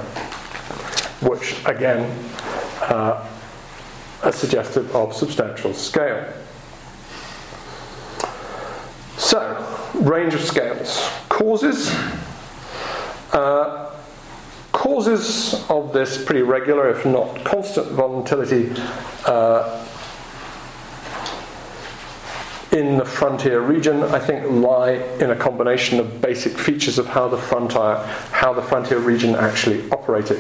[1.21, 2.11] which again
[2.81, 3.29] uh,
[4.23, 6.27] are suggestive of substantial scale.
[9.17, 11.09] So, range of scales.
[11.29, 11.95] Causes
[13.35, 13.91] Uh,
[14.71, 18.71] causes of this pretty regular, if not constant, volatility
[19.27, 19.85] uh,
[22.71, 27.27] in the frontier region, I think, lie in a combination of basic features of how
[27.27, 27.97] the frontier,
[28.31, 30.39] how the frontier region actually operated.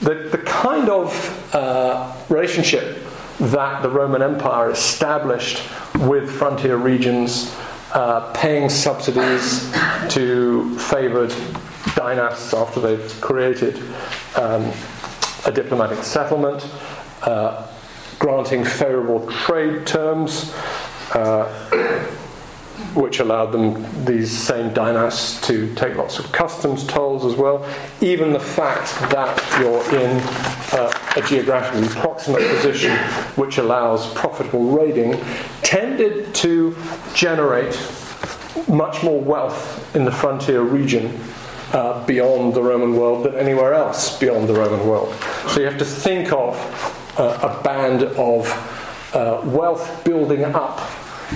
[0.00, 3.04] The, the kind of uh, relationship
[3.38, 5.58] that the Roman Empire established
[6.00, 7.54] with frontier regions,
[7.92, 9.70] uh, paying subsidies
[10.08, 11.34] to favoured
[11.94, 13.78] dynasts after they've created
[14.36, 14.72] um,
[15.44, 16.66] a diplomatic settlement,
[17.22, 17.66] uh,
[18.18, 20.54] granting favourable trade terms,
[21.14, 21.44] uh,
[22.94, 27.66] which allowed them, these same dynasts, to take lots of customs tolls as well.
[28.00, 30.20] Even the fact that you're in
[30.72, 32.96] uh, a geographically proximate position,
[33.36, 35.12] which allows profitable raiding,
[35.72, 36.76] tended to
[37.14, 37.74] generate
[38.68, 41.18] much more wealth in the frontier region
[41.72, 45.14] uh, beyond the Roman world than anywhere else beyond the Roman world.
[45.48, 46.54] So you have to think of
[47.18, 48.46] uh, a band of
[49.14, 50.78] uh, wealth building up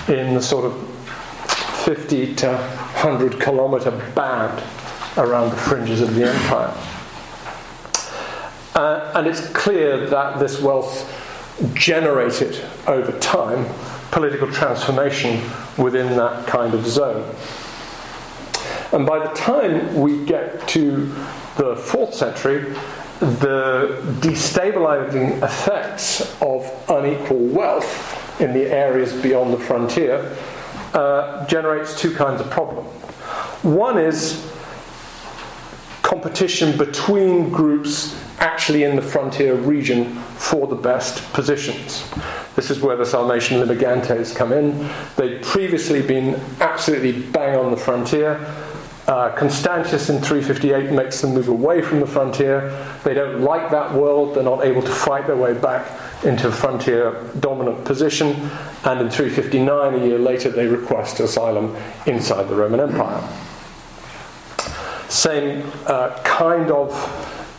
[0.07, 0.87] in the sort of
[1.87, 4.63] 50 to 100 kilometer band
[5.17, 6.77] around the fringes of the empire.
[8.75, 11.11] Uh, and it's clear that this wealth
[11.73, 13.65] generated over time
[14.11, 15.41] political transformation
[15.77, 17.35] within that kind of zone.
[18.93, 21.07] And by the time we get to
[21.57, 22.75] the fourth century,
[23.21, 30.37] the destabilizing effects of unequal wealth in the areas beyond the frontier
[30.93, 32.85] uh, generates two kinds of problem.
[33.63, 34.53] One is
[36.07, 42.09] competition between groups actually in the frontier region for the best positions.
[42.55, 44.89] This is where the Sarmatian limigantes come in.
[45.17, 48.35] They'd previously been absolutely bang on the frontier.
[49.09, 52.71] Uh, Constantius in 358 makes them move away from the frontier.
[53.03, 55.91] They don't like that world, they're not able to fight their way back
[56.25, 58.29] into a frontier dominant position,
[58.85, 63.46] and in 359, a year later, they request asylum inside the Roman Empire.
[65.09, 66.93] Same uh, kind of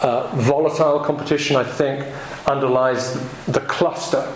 [0.01, 2.05] uh, volatile competition, I think,
[2.45, 3.13] underlies
[3.45, 4.33] the cluster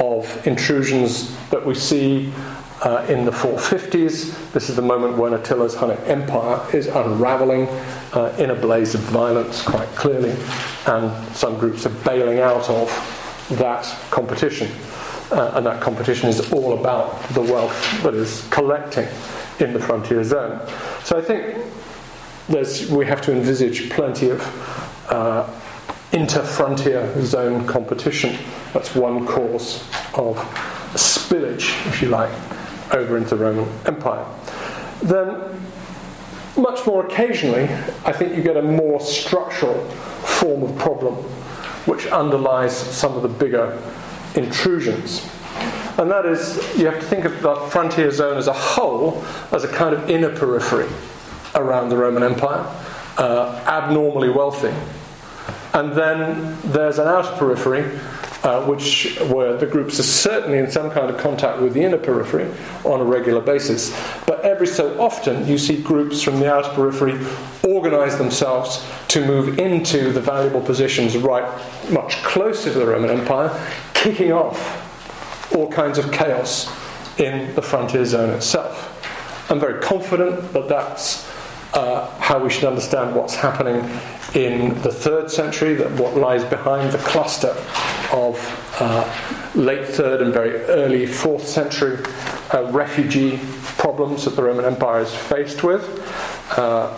[0.00, 2.32] of intrusions that we see
[2.82, 4.52] uh, in the 450s.
[4.52, 7.68] This is the moment when Attila's Hunnic Empire is unraveling
[8.12, 10.34] uh, in a blaze of violence, quite clearly,
[10.86, 12.88] and some groups are bailing out of
[13.52, 14.70] that competition.
[15.30, 19.08] Uh, and that competition is all about the wealth that is collecting
[19.58, 20.60] in the frontier zone.
[21.02, 21.56] So I think
[22.48, 24.40] we have to envisage plenty of
[25.08, 25.48] uh,
[26.12, 28.36] inter-frontier zone competition.
[28.72, 29.82] That's one cause
[30.14, 30.36] of
[30.94, 32.32] spillage, if you like,
[32.92, 34.26] over into the Roman Empire.
[35.02, 35.42] Then,
[36.56, 37.64] much more occasionally,
[38.04, 41.14] I think you get a more structural form of problem
[41.86, 43.78] which underlies some of the bigger
[44.36, 45.28] intrusions.
[45.98, 49.64] And that is, you have to think of the frontier zone as a whole as
[49.64, 50.88] a kind of inner periphery
[51.54, 52.64] around the Roman Empire,
[53.18, 54.74] uh, abnormally wealthy.
[55.72, 57.98] And then there's an outer periphery
[58.44, 61.96] uh, which where the groups are certainly in some kind of contact with the inner
[61.96, 62.46] periphery
[62.84, 63.90] on a regular basis.
[64.26, 67.18] But every so often, you see groups from the outer periphery
[67.66, 71.44] organize themselves to move into the valuable positions right
[71.90, 73.50] much closer to the Roman Empire,
[73.94, 76.70] kicking off all kinds of chaos
[77.18, 78.90] in the frontier zone itself.
[79.50, 81.23] I'm very confident that that's
[81.74, 83.76] uh, how we should understand what's happening
[84.34, 87.54] in the third century, that what lies behind the cluster
[88.12, 88.38] of
[88.80, 91.98] uh, late third and very early fourth century
[92.52, 93.38] uh, refugee
[93.78, 95.82] problems that the Roman Empire is faced with.
[96.56, 96.96] Uh,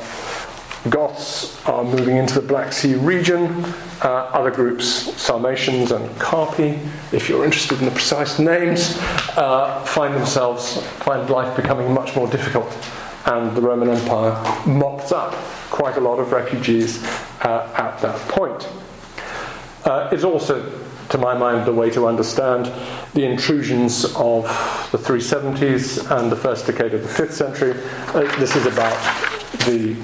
[0.91, 3.65] Goths are moving into the Black Sea region.
[4.03, 4.87] Uh, other groups,
[5.21, 6.79] Sarmatians and Carpi,
[7.13, 8.97] if you're interested in the precise names,
[9.37, 12.71] uh, find themselves, find life becoming much more difficult.
[13.27, 14.33] And the Roman Empire
[14.67, 15.35] mops up
[15.71, 17.03] quite a lot of refugees
[17.43, 18.69] uh, at that point.
[19.85, 20.73] Uh, it's also,
[21.11, 22.67] to my mind, the way to understand
[23.15, 24.45] the intrusions of
[24.93, 27.73] the 370s and the first decade of the 5th century.
[28.09, 28.97] Uh, this is about
[29.67, 29.97] the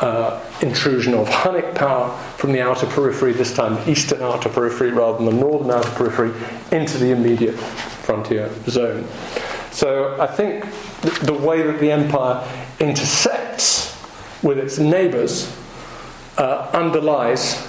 [0.00, 5.18] uh, intrusion of Hunnic power from the outer periphery, this time eastern outer periphery rather
[5.18, 6.32] than the northern outer periphery,
[6.70, 9.06] into the immediate frontier zone.
[9.70, 10.64] So I think
[11.02, 12.46] the way that the empire
[12.80, 13.96] intersects
[14.42, 15.54] with its neighbours
[16.36, 17.66] uh, underlies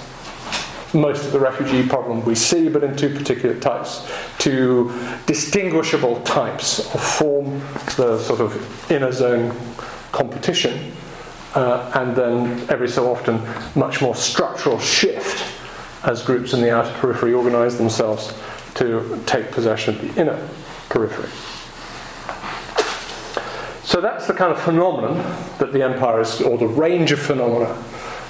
[0.92, 4.92] most of the refugee problem we see, but in two particular types, two
[5.26, 7.60] distinguishable types of form
[7.96, 9.54] the sort of inner zone
[10.10, 10.92] competition
[11.54, 13.40] uh, and then every so often,
[13.74, 15.44] much more structural shift
[16.04, 18.32] as groups in the outer periphery organize themselves
[18.74, 20.48] to take possession of the inner
[20.88, 21.28] periphery.
[23.90, 25.16] So that's the kind of phenomenon
[25.58, 27.76] that the empire is, or the range of phenomena,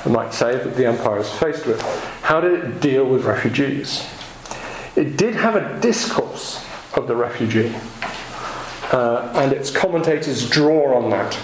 [0.07, 1.83] I might say, that the empire is faced with.
[2.23, 4.09] How did it deal with refugees?
[4.97, 7.75] It did have a discourse of the refugee,
[8.91, 11.39] uh, and its commentators draw on that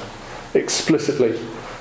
[0.55, 1.35] explicitly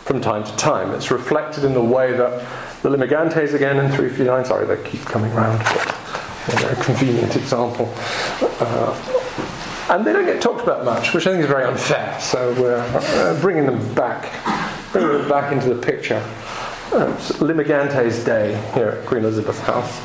[0.04, 0.94] from time to time.
[0.94, 2.46] It's reflected in the way that
[2.82, 7.94] the Limigantes again in 359, sorry, they keep coming round, but a very convenient example.
[8.60, 9.15] Uh,
[9.90, 12.20] and they don't get talked about much, which I think is very unfair.
[12.20, 14.32] So we're uh, bringing them back,
[14.92, 16.24] bringing them back into the picture.
[16.92, 20.00] Uh, Limigante's day here at Queen Elizabeth House.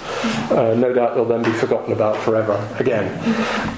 [0.50, 3.06] Uh, no doubt they'll then be forgotten about forever again.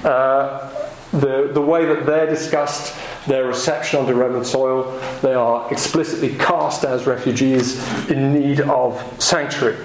[0.05, 0.69] Uh,
[1.11, 2.95] the, the way that they're discussed,
[3.27, 7.77] their reception onto Roman soil, they are explicitly cast as refugees
[8.09, 9.77] in need of sanctuary.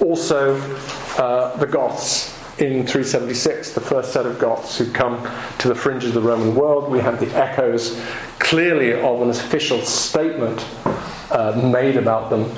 [0.00, 0.56] Also,
[1.18, 5.28] uh, the Goths in 376, the first set of Goths who come
[5.58, 6.90] to the fringes of the Roman world.
[6.90, 8.00] We have the echoes
[8.38, 10.64] clearly of an official statement
[11.30, 12.50] uh, made about them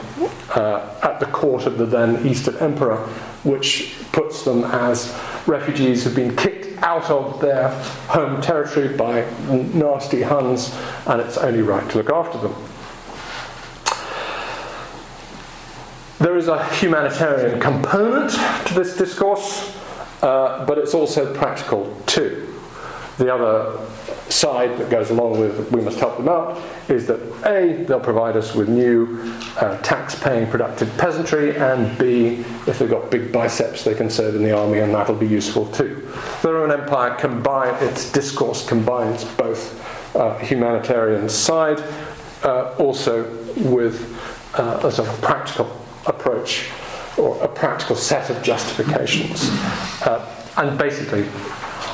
[0.51, 2.99] uh, at the court of the then Eastern Emperor,
[3.43, 7.71] which puts them as refugees who've been kicked out of their
[8.09, 10.73] home territory by nasty Huns,
[11.07, 12.55] and it's only right to look after them.
[16.19, 18.31] There is a humanitarian component
[18.67, 19.78] to this discourse.
[20.23, 22.55] Uh, but it's also practical too.
[23.19, 23.79] The other
[24.31, 28.37] side that goes along with we must help them out is that A, they'll provide
[28.37, 29.21] us with new
[29.57, 34.35] uh, tax paying productive peasantry, and B, if they've got big biceps, they can serve
[34.35, 36.09] in the army, and that'll be useful too.
[36.43, 41.83] The Roman Empire combine, its discourse combines both uh, humanitarian side
[42.43, 43.25] uh, also
[43.57, 44.17] with
[44.59, 45.67] uh, a sort of practical
[46.07, 46.71] approach
[47.19, 49.51] or a practical set of justifications.
[50.03, 50.25] Uh,
[50.57, 51.25] and basically,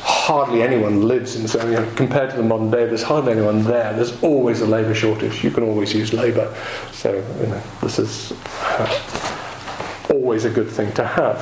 [0.05, 3.63] hardly anyone lives in so you know, compared to the modern day there's hardly anyone
[3.65, 3.93] there.
[3.95, 5.45] There's always a labour shortage.
[5.45, 6.55] You can always use labour
[6.93, 11.39] so you know, this is uh, always a good thing to have.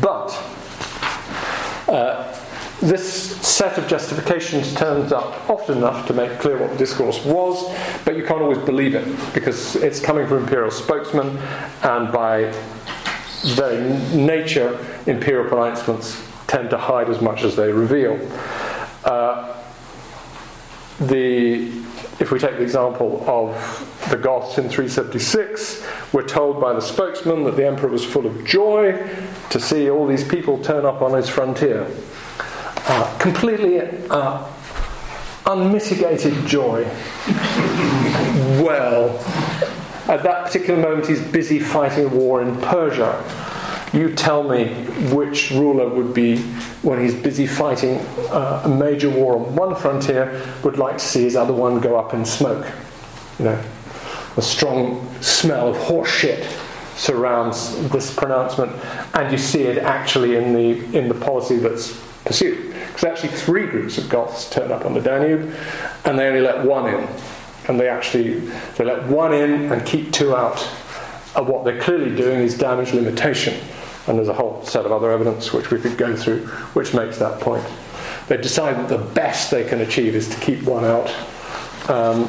[0.00, 0.30] But
[1.88, 2.43] uh,
[2.84, 7.74] this set of justifications turns up often enough to make clear what the discourse was,
[8.04, 11.38] but you can't always believe it because it's coming from imperial spokesmen,
[11.82, 12.52] and by
[13.54, 13.80] very
[14.14, 18.20] nature, imperial pronouncements tend to hide as much as they reveal.
[19.04, 19.56] Uh,
[21.00, 21.68] the,
[22.20, 27.44] if we take the example of the Goths in 376, we're told by the spokesman
[27.44, 28.92] that the emperor was full of joy
[29.48, 31.90] to see all these people turn up on his frontier
[32.86, 33.80] uh, completely
[34.10, 34.46] uh,
[35.46, 36.84] unmitigated joy.
[38.62, 39.10] well,
[40.08, 43.22] at that particular moment, he's busy fighting a war in Persia.
[43.94, 44.66] You tell me
[45.14, 46.38] which ruler would be,
[46.82, 47.98] when he's busy fighting
[48.30, 51.96] uh, a major war on one frontier, would like to see his other one go
[51.96, 52.66] up in smoke.
[53.38, 53.62] You know,
[54.36, 56.48] a strong smell of horse shit
[56.96, 58.72] surrounds this pronouncement,
[59.14, 62.72] and you see it actually in the in the policy that's pursued.
[62.72, 65.54] Because actually, three groups of Goths turn up on the Danube,
[66.04, 67.08] and they only let one in.
[67.66, 68.40] And they actually
[68.76, 70.66] they let one in and keep two out.
[71.36, 73.54] And what they're clearly doing is damage limitation.
[74.06, 77.18] And there's a whole set of other evidence which we could go through, which makes
[77.18, 77.64] that point.
[78.28, 81.10] They decide that the best they can achieve is to keep one out.
[81.88, 82.24] Um,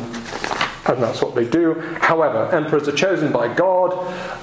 [0.87, 1.73] and that's what they do.
[1.99, 3.93] However, emperors are chosen by God,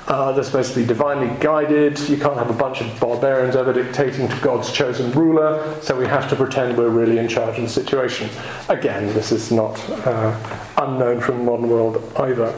[0.09, 1.99] uh, they're supposed to be divinely guided.
[2.09, 6.07] You can't have a bunch of barbarians ever dictating to God's chosen ruler, so we
[6.07, 8.29] have to pretend we're really in charge of the situation.
[8.69, 10.37] Again, this is not uh,
[10.79, 12.53] unknown from the modern world either.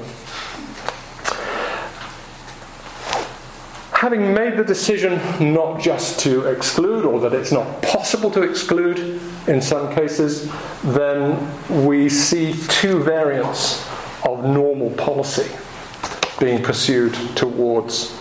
[3.92, 5.20] Having made the decision
[5.54, 10.50] not just to exclude, or that it's not possible to exclude in some cases,
[10.82, 11.38] then
[11.86, 13.86] we see two variants
[14.24, 15.50] of normal policy
[16.40, 18.18] being pursued towards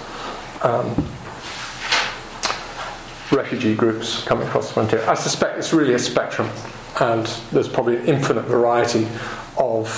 [0.62, 0.88] um,
[3.32, 5.04] refugee groups coming across the frontier.
[5.10, 6.50] I suspect it's really a spectrum,
[7.00, 9.08] and there's probably an infinite variety
[9.58, 9.90] of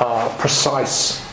[0.00, 1.24] uh, precise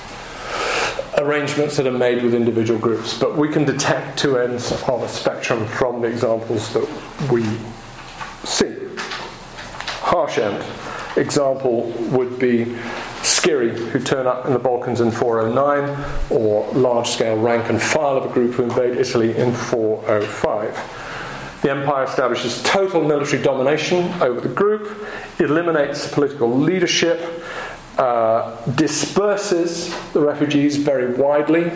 [1.18, 5.08] arrangements that are made with individual groups, but we can detect two ends of a
[5.08, 6.88] spectrum from the examples that
[7.32, 7.44] we
[8.44, 8.73] see.
[10.14, 10.64] Harsh end
[11.18, 12.66] example would be
[13.24, 18.18] Scyrri, who turn up in the Balkans in 409, or large scale rank and file
[18.18, 21.60] of a group who invade Italy in 405.
[21.64, 25.04] The empire establishes total military domination over the group,
[25.40, 27.44] eliminates political leadership,
[27.98, 31.70] uh, disperses the refugees very widely.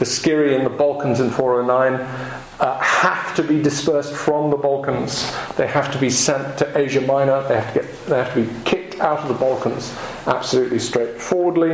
[0.00, 5.30] The Scyrri in the Balkans in 409 uh, have to be dispersed from the Balkans.
[5.56, 7.46] They have to be sent to Asia Minor.
[7.48, 9.96] They have to, get, they have to be kicked out of the Balkans
[10.26, 11.72] absolutely straightforwardly.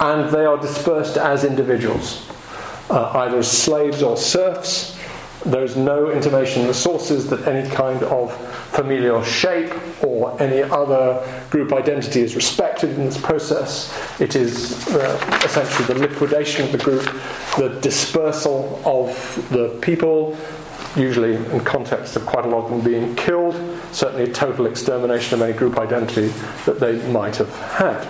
[0.00, 2.28] And they are dispersed as individuals,
[2.90, 4.98] uh, either as slaves or serfs.
[5.44, 8.32] There's no intimation in the sources that any kind of
[8.68, 9.72] familial shape
[10.02, 13.92] or any other group identity is respected in this process.
[14.20, 17.02] It is uh, essentially the liquidation of the group,
[17.58, 20.36] the dispersal of the people,
[20.96, 23.54] usually in context of quite a lot of them being killed,
[23.90, 26.28] certainly a total extermination of any group identity
[26.66, 28.06] that they might have had.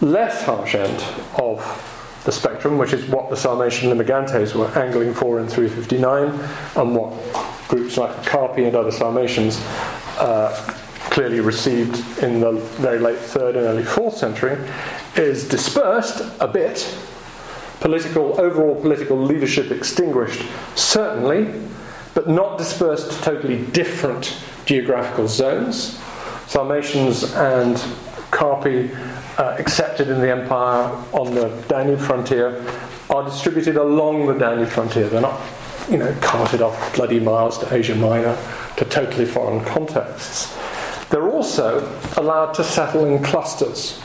[0.00, 1.02] Less harsh end
[1.36, 1.60] of
[2.24, 6.28] the spectrum, which is what the Sarmatian Limigantes were angling for in 359,
[6.76, 7.12] and what
[7.68, 9.58] groups like Carpi and other Sarmatians
[10.18, 10.54] uh,
[11.10, 14.58] clearly received in the very late 3rd and early 4th century,
[15.16, 16.94] is dispersed a bit.
[17.80, 21.50] Political, overall political leadership extinguished, certainly,
[22.14, 25.98] but not dispersed to totally different geographical zones.
[26.46, 27.76] Sarmatians and
[28.30, 28.90] Carpi
[29.40, 32.62] uh, accepted in the empire on the Danube frontier
[33.08, 35.08] are distributed along the Danube frontier.
[35.08, 35.40] They're not,
[35.88, 38.36] you know, carted off bloody miles to Asia Minor
[38.76, 40.54] to totally foreign contexts.
[41.08, 41.80] They're also
[42.18, 44.00] allowed to settle in clusters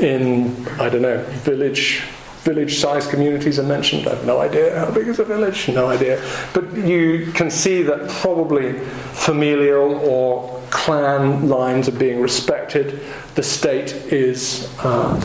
[0.00, 2.02] in, I don't know, village
[2.42, 4.06] village sized communities are mentioned.
[4.06, 6.22] I have no idea how big is a village, no idea.
[6.54, 8.78] But you can see that probably
[9.14, 13.00] familial or clan lines are being respected.
[13.34, 15.20] The state is uh,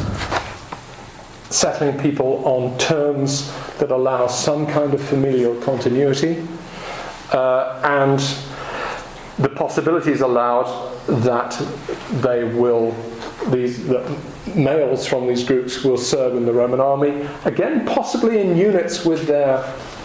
[1.50, 6.48] settling people on terms that allow some kind of familial continuity.
[7.32, 8.20] Uh, and
[9.38, 11.52] the possibility is allowed that
[12.22, 12.96] they will
[13.50, 13.84] these
[14.56, 19.28] males from these groups will serve in the Roman army, again, possibly in units with
[19.28, 19.58] their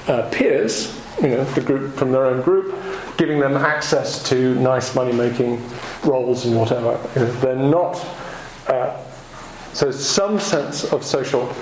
[0.08, 2.74] uh, peers, you know, the group from their own group,
[3.16, 5.62] giving them access to nice money making
[6.04, 7.00] roles and whatever.
[7.14, 7.94] You know, they're not.
[8.66, 9.02] Uh,
[9.72, 11.52] so, some sense of social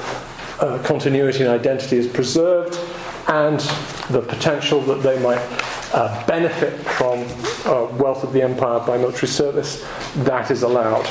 [0.61, 2.79] uh, continuity and identity is preserved,
[3.29, 3.61] and
[4.11, 5.43] the potential that they might
[5.93, 7.21] uh, benefit from
[7.67, 9.85] uh, wealth of the empire by military service,
[10.17, 11.09] that is allowed.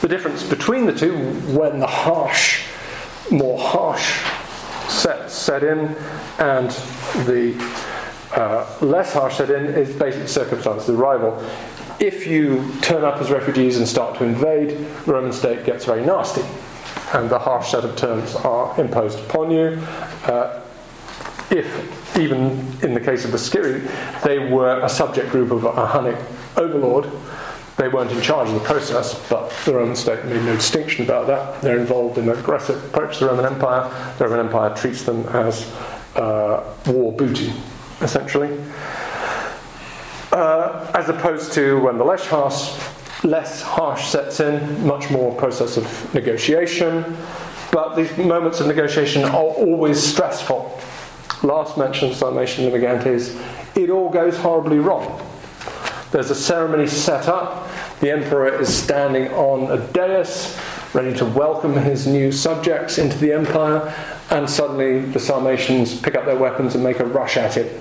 [0.00, 1.14] The difference between the two,
[1.54, 2.64] when the harsh,
[3.30, 4.24] more harsh
[5.00, 5.96] set set in,
[6.38, 6.70] and
[7.26, 7.56] the
[8.32, 11.42] uh, less harsh set in, is basic circumstances of arrival.
[11.98, 14.70] If you turn up as refugees and start to invade,
[15.04, 16.42] the Roman state gets very nasty,
[17.12, 19.78] and the harsh set of terms are imposed upon you.
[20.24, 20.60] Uh,
[21.50, 23.80] if, even in the case of the Scyrri,
[24.22, 26.18] they were a subject group of a Hunnic
[26.56, 27.06] overlord,
[27.80, 31.26] they weren't in charge of the process, but the Roman state made no distinction about
[31.28, 31.62] that.
[31.62, 33.88] They're involved in an aggressive approach to the Roman Empire.
[34.18, 35.66] The Roman Empire treats them as
[36.14, 37.54] uh, war booty,
[38.02, 38.62] essentially.
[40.30, 42.78] Uh, as opposed to when the less harsh,
[43.24, 47.16] less harsh sets in, much more process of negotiation.
[47.72, 50.78] But these moments of negotiation are always stressful.
[51.42, 53.40] Last mention mentioned Sarmatian Limigantes,
[53.74, 55.29] it all goes horribly wrong.
[56.10, 57.68] There's a ceremony set up.
[58.00, 60.58] The emperor is standing on a dais,
[60.92, 63.94] ready to welcome his new subjects into the empire,
[64.30, 67.80] and suddenly the Sarmatians pick up their weapons and make a rush at it.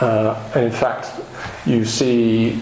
[0.00, 1.10] Uh, and in fact,
[1.66, 2.60] you see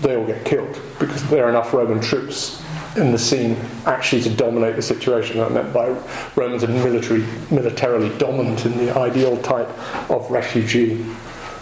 [0.00, 2.62] they all get killed because there are enough Roman troops
[2.96, 5.40] in the scene actually to dominate the situation.
[5.40, 5.88] I meant by
[6.36, 9.68] Romans are military, militarily dominant in the ideal type
[10.10, 11.04] of refugee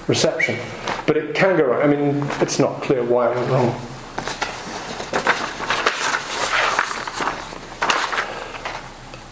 [0.06, 0.56] reception.
[1.07, 1.82] But it can go wrong.
[1.82, 3.80] I mean, it's not clear why it went wrong.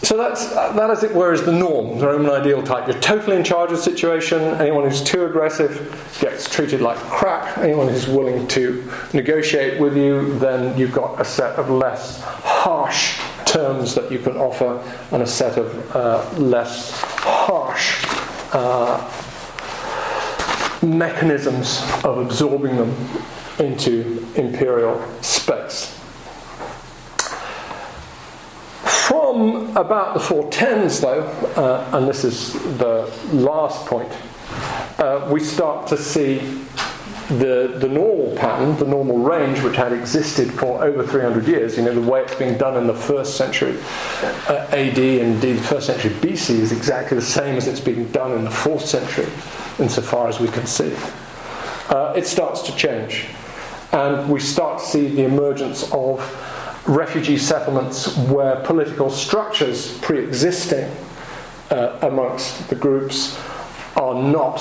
[0.05, 2.87] So that's, that, as it were, is the norm, the Roman ideal type.
[2.87, 4.39] You're totally in charge of the situation.
[4.39, 7.57] Anyone who's too aggressive gets treated like crap.
[7.57, 13.19] Anyone who's willing to negotiate with you, then you've got a set of less harsh
[13.45, 14.79] terms that you can offer
[15.11, 18.05] and a set of uh, less harsh
[18.53, 19.24] uh,
[20.85, 22.95] mechanisms of absorbing them
[23.59, 25.91] into imperial space.
[28.83, 31.23] From about the 410s, though,
[31.61, 34.11] uh, and this is the last point,
[34.99, 36.39] uh, we start to see
[37.27, 41.83] the, the normal pattern, the normal range, which had existed for over 300 years, you
[41.83, 43.77] know, the way it's being done in the first century
[44.47, 48.05] uh, AD and indeed the first century BC is exactly the same as it's being
[48.09, 49.27] done in the fourth century
[49.79, 50.95] insofar as we can see.
[51.89, 53.25] Uh, it starts to change.
[53.91, 56.19] and we start to see the emergence of
[56.87, 60.89] refugee settlements where political structures pre existing
[61.71, 63.39] uh, amongst the groups
[63.95, 64.57] are not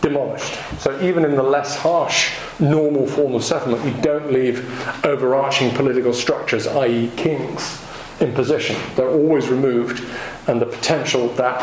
[0.00, 0.54] demolished.
[0.78, 4.58] So, even in the less harsh, normal form of settlement, we don't leave
[5.04, 7.82] overarching political structures, i.e., kings,
[8.20, 8.76] in position.
[8.94, 10.04] They're always removed,
[10.48, 11.60] and the potential that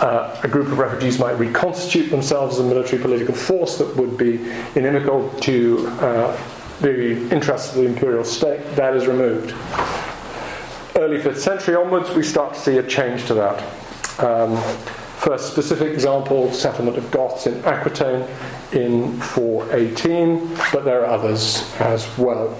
[0.00, 4.16] uh, a group of refugees might reconstitute themselves as a military political force that would
[4.16, 4.36] be
[4.74, 6.36] inimical to uh,
[6.80, 9.52] the interests of the imperial state, that is removed.
[10.96, 13.62] Early 5th century onwards, we start to see a change to that.
[14.22, 14.56] Um,
[15.18, 18.28] first specific example, settlement of Goths in Aquitaine
[18.72, 22.58] in 418, but there are others as well.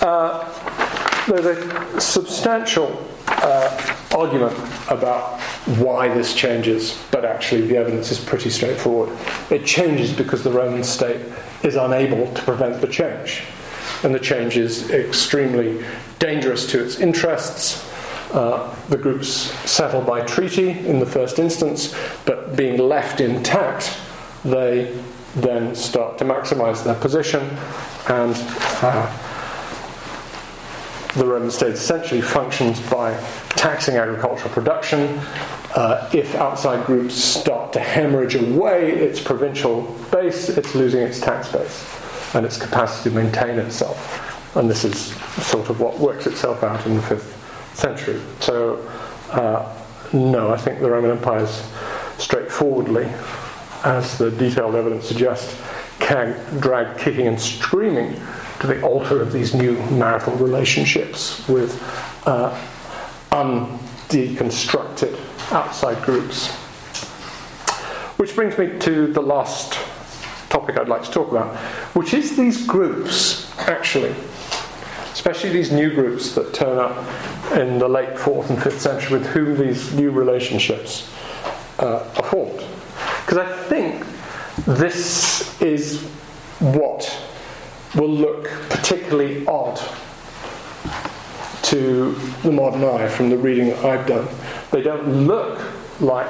[0.00, 0.46] Uh,
[1.26, 4.56] there's a substantial uh, argument
[4.88, 5.40] about
[5.78, 9.16] why this changes, but actually the evidence is pretty straightforward.
[9.50, 11.20] It changes because the Roman state
[11.62, 13.42] is unable to prevent the change.
[14.02, 15.84] And the change is extremely
[16.18, 17.86] dangerous to its interests.
[18.32, 19.28] Uh, the groups
[19.68, 23.96] settle by treaty in the first instance, but being left intact,
[24.44, 24.96] they
[25.36, 27.40] then start to maximize their position
[28.08, 28.34] and
[28.82, 29.29] uh,
[31.14, 33.18] the Roman state essentially functions by
[33.50, 35.18] taxing agricultural production.
[35.74, 41.50] Uh, if outside groups start to hemorrhage away its provincial base, it's losing its tax
[41.50, 44.56] base and its capacity to maintain itself.
[44.56, 45.14] And this is
[45.46, 48.20] sort of what works itself out in the 5th century.
[48.40, 48.76] So,
[49.30, 49.76] uh,
[50.12, 51.62] no, I think the Roman Empire is
[52.18, 53.04] straightforwardly,
[53.84, 55.60] as the detailed evidence suggests,
[56.00, 58.20] can drag kicking and screaming
[58.60, 61.82] to the altar of these new marital relationships with
[62.26, 62.54] uh,
[63.30, 65.18] undeconstructed
[65.52, 66.52] outside groups.
[68.18, 69.78] Which brings me to the last
[70.50, 71.56] topic I'd like to talk about,
[71.96, 74.14] which is these groups, actually,
[75.12, 76.96] especially these new groups that turn up
[77.52, 81.10] in the late 4th and 5th century with whom these new relationships
[81.78, 82.62] uh, are formed.
[83.24, 84.04] Because I think
[84.66, 86.02] this is
[86.58, 87.29] what
[87.94, 89.80] will look particularly odd
[91.62, 92.12] to
[92.42, 94.28] the modern eye from the reading that I've done.
[94.70, 95.60] They don't look
[96.00, 96.28] like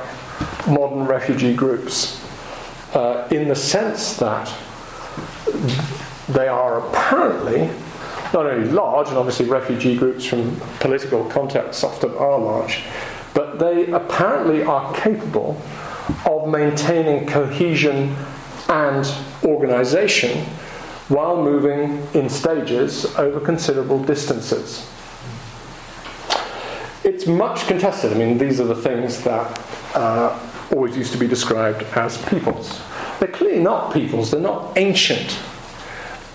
[0.66, 2.24] modern refugee groups
[2.94, 4.52] uh, in the sense that
[6.28, 7.70] they are apparently
[8.32, 12.84] not only large, and obviously refugee groups from political contexts often are large,
[13.34, 15.60] but they apparently are capable
[16.26, 18.14] of maintaining cohesion
[18.68, 20.46] and organization
[21.10, 24.88] while moving in stages over considerable distances.
[27.02, 28.12] It's much contested.
[28.12, 29.60] I mean, these are the things that
[29.94, 30.38] uh,
[30.72, 32.80] always used to be described as peoples.
[33.18, 35.36] They're clearly not peoples, they're not ancient.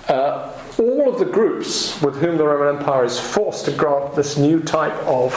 [0.10, 4.38] Uh, all of the groups with whom the Roman Empire is forced to grant this
[4.38, 5.34] new type of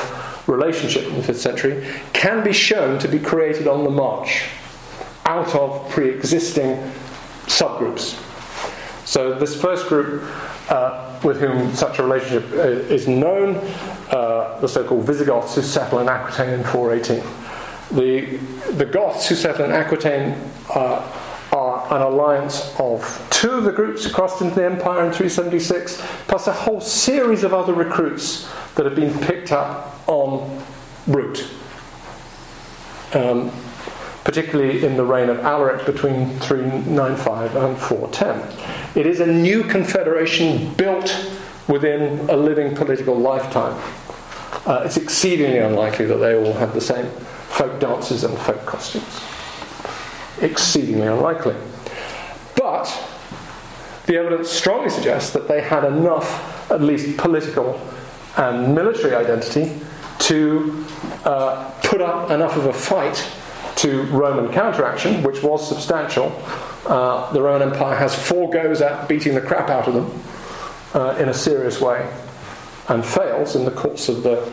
[0.48, 4.46] relationship in the 5th century can be shown to be created on the march
[5.26, 6.76] out of pre existing
[7.46, 8.24] subgroups.
[9.08, 10.22] So, this first group
[10.68, 13.56] uh, with whom such a relationship uh, is known,
[14.10, 17.24] uh, the so called Visigoths who settle in Aquitaine in 418.
[17.96, 18.36] The,
[18.74, 20.38] the Goths who settle in Aquitaine
[20.68, 21.10] uh,
[21.52, 26.02] are an alliance of two of the groups who crossed into the empire in 376,
[26.26, 30.62] plus a whole series of other recruits that have been picked up en
[31.06, 31.48] route.
[33.14, 33.50] Um,
[34.28, 38.94] particularly in the reign of Alaric between 395 and 410.
[38.94, 41.08] It is a new confederation built
[41.66, 43.72] within a living political lifetime.
[44.66, 47.06] Uh, it's exceedingly unlikely that they all had the same
[47.48, 49.22] folk dances and folk costumes.
[50.42, 51.56] Exceedingly unlikely.
[52.54, 52.84] But
[54.04, 57.80] the evidence strongly suggests that they had enough, at least political
[58.36, 59.80] and military identity,
[60.18, 60.84] to
[61.24, 63.26] uh, put up enough of a fight
[63.78, 66.32] to Roman counteraction, which was substantial.
[66.84, 70.22] Uh, the Roman Empire has four goes at beating the crap out of them
[70.94, 72.12] uh, in a serious way
[72.88, 74.52] and fails in the course of the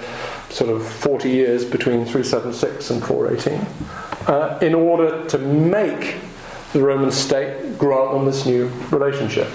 [0.50, 3.66] sort of 40 years between 376 and 418
[4.28, 6.18] uh, in order to make
[6.74, 9.48] the Roman state grant them this new relationship.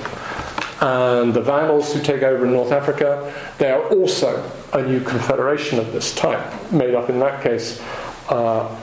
[0.83, 5.79] And the Vandals who take over in North Africa, they are also a new confederation
[5.79, 7.81] of this type, made up in that case
[8.31, 8.75] uh,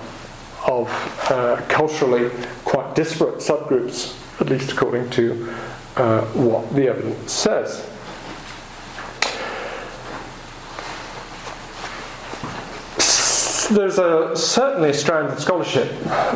[0.68, 0.88] of
[1.32, 2.30] uh, culturally
[2.66, 5.54] quite disparate subgroups, at least according to
[5.96, 7.90] uh, what the evidence says.
[13.70, 15.92] there's a certainly a strand of scholarship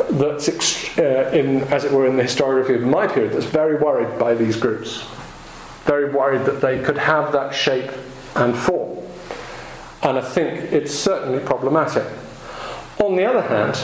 [0.09, 0.49] that's
[0.99, 4.33] uh, in, as it were, in the historiography of my period that's very worried by
[4.33, 5.05] these groups,
[5.85, 7.89] very worried that they could have that shape
[8.35, 8.97] and form,
[10.03, 12.05] and I think it's certainly problematic.
[12.99, 13.81] On the other hand,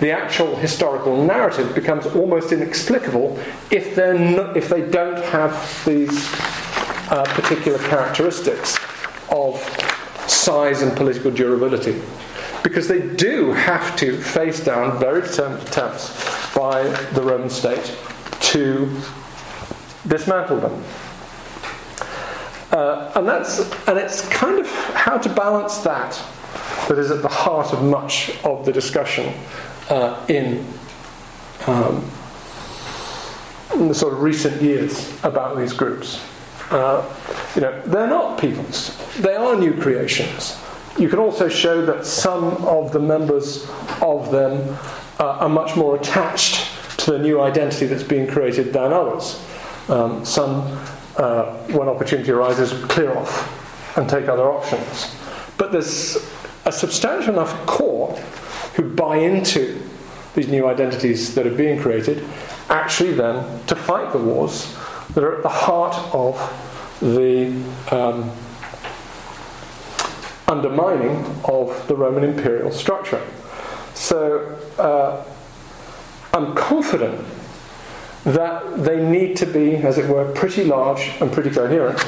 [0.00, 3.38] the actual historical narrative becomes almost inexplicable
[3.70, 6.28] if, they're not, if they don't have these
[7.10, 8.78] uh, particular characteristics
[9.30, 9.58] of
[10.28, 12.00] size and political durability.
[12.62, 16.82] Because they do have to face down very determined attempts by
[17.12, 17.96] the Roman state
[18.40, 18.86] to
[20.06, 20.84] dismantle them.
[22.70, 26.20] Uh, and that's and it's kind of how to balance that
[26.88, 29.32] that is at the heart of much of the discussion
[29.90, 30.66] uh, in,
[31.66, 32.10] um,
[33.74, 36.22] in the sort of recent years about these groups.
[36.70, 37.02] Uh,
[37.54, 40.60] you know, they're not peoples; they are new creations.
[40.98, 43.68] You can also show that some of the members
[44.02, 44.76] of them
[45.18, 46.68] uh, are much more attached
[46.98, 49.42] to the new identity that's being created than others.
[49.88, 50.62] Um, some,
[51.16, 55.14] uh, when opportunity arises, clear off and take other options.
[55.56, 56.16] But there's
[56.66, 58.18] a substantial enough core
[58.78, 59.82] who buy into
[60.36, 62.24] these new identities that are being created,
[62.68, 64.72] actually then to fight the wars
[65.14, 66.38] that are at the heart of
[67.00, 67.48] the
[67.90, 68.30] um,
[70.46, 73.20] undermining of the Roman imperial structure.
[73.94, 75.24] So uh,
[76.32, 77.26] I'm confident
[78.22, 82.04] that they need to be, as it were, pretty large and pretty coherent,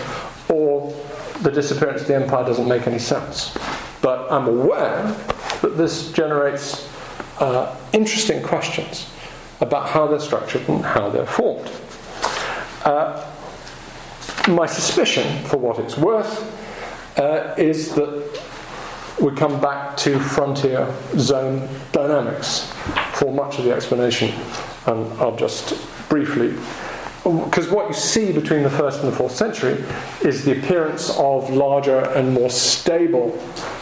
[0.49, 0.95] or
[1.43, 3.57] the disappearance of the empire doesn't make any sense.
[4.03, 5.03] But I'm aware
[5.63, 6.89] that this generates
[7.39, 9.11] uh, interesting questions
[9.61, 11.71] about how they're structured and how they're formed.
[12.85, 13.31] Uh,
[14.49, 16.59] my suspicion, for what it's worth,
[17.19, 18.43] uh, is that
[19.21, 22.73] we come back to frontier zone dynamics
[23.15, 24.31] for much of the explanation,
[24.87, 25.75] and I'll just
[26.09, 26.55] briefly
[27.23, 29.85] because what you see between the first and the fourth century
[30.23, 33.31] is the appearance of larger and more stable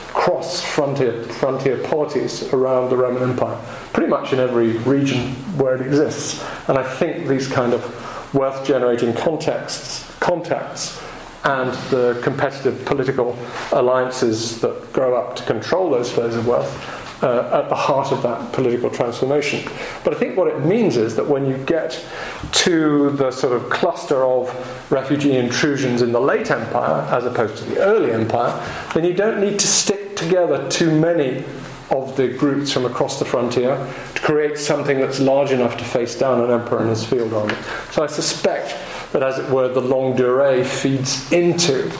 [0.08, 3.56] cross frontier frontier polities around the Roman Empire,
[3.92, 6.44] pretty much in every region where it exists.
[6.68, 11.00] And I think these kind of wealth generating contexts contacts
[11.44, 13.38] and the competitive political
[13.72, 18.22] alliances that grow up to control those flows of wealth uh, at the heart of
[18.22, 19.68] that political transformation.
[20.04, 22.04] But I think what it means is that when you get
[22.52, 24.50] to the sort of cluster of
[24.90, 28.52] refugee intrusions in the late empire, as opposed to the early empire,
[28.94, 31.44] then you don't need to stick together too many
[31.90, 33.74] of the groups from across the frontier
[34.14, 37.54] to create something that's large enough to face down an emperor and his field army.
[37.92, 38.76] So I suspect
[39.12, 41.90] that, as it were, the longue durée feeds into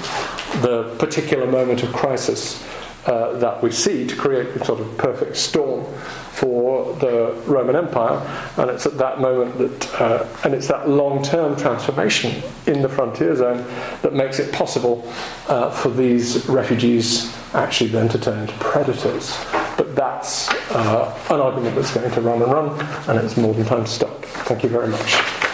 [0.61, 2.65] the particular moment of crisis
[3.07, 5.85] uh, that we see to create the sort of perfect storm
[6.33, 8.19] for the Roman Empire,
[8.59, 13.35] and it's at that moment that, uh, and it's that long-term transformation in the frontier
[13.35, 13.65] zone
[14.03, 15.11] that makes it possible
[15.49, 19.37] uh, for these refugees actually then to turn into predators.
[19.77, 23.65] But that's uh, an argument that's going to run and run, and it's more than
[23.65, 24.25] time to stop.
[24.25, 25.47] Thank you very much.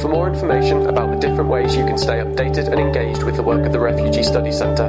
[0.00, 3.42] For more information about the different ways you can stay updated and engaged with the
[3.42, 4.88] work of the Refugee Study Centre,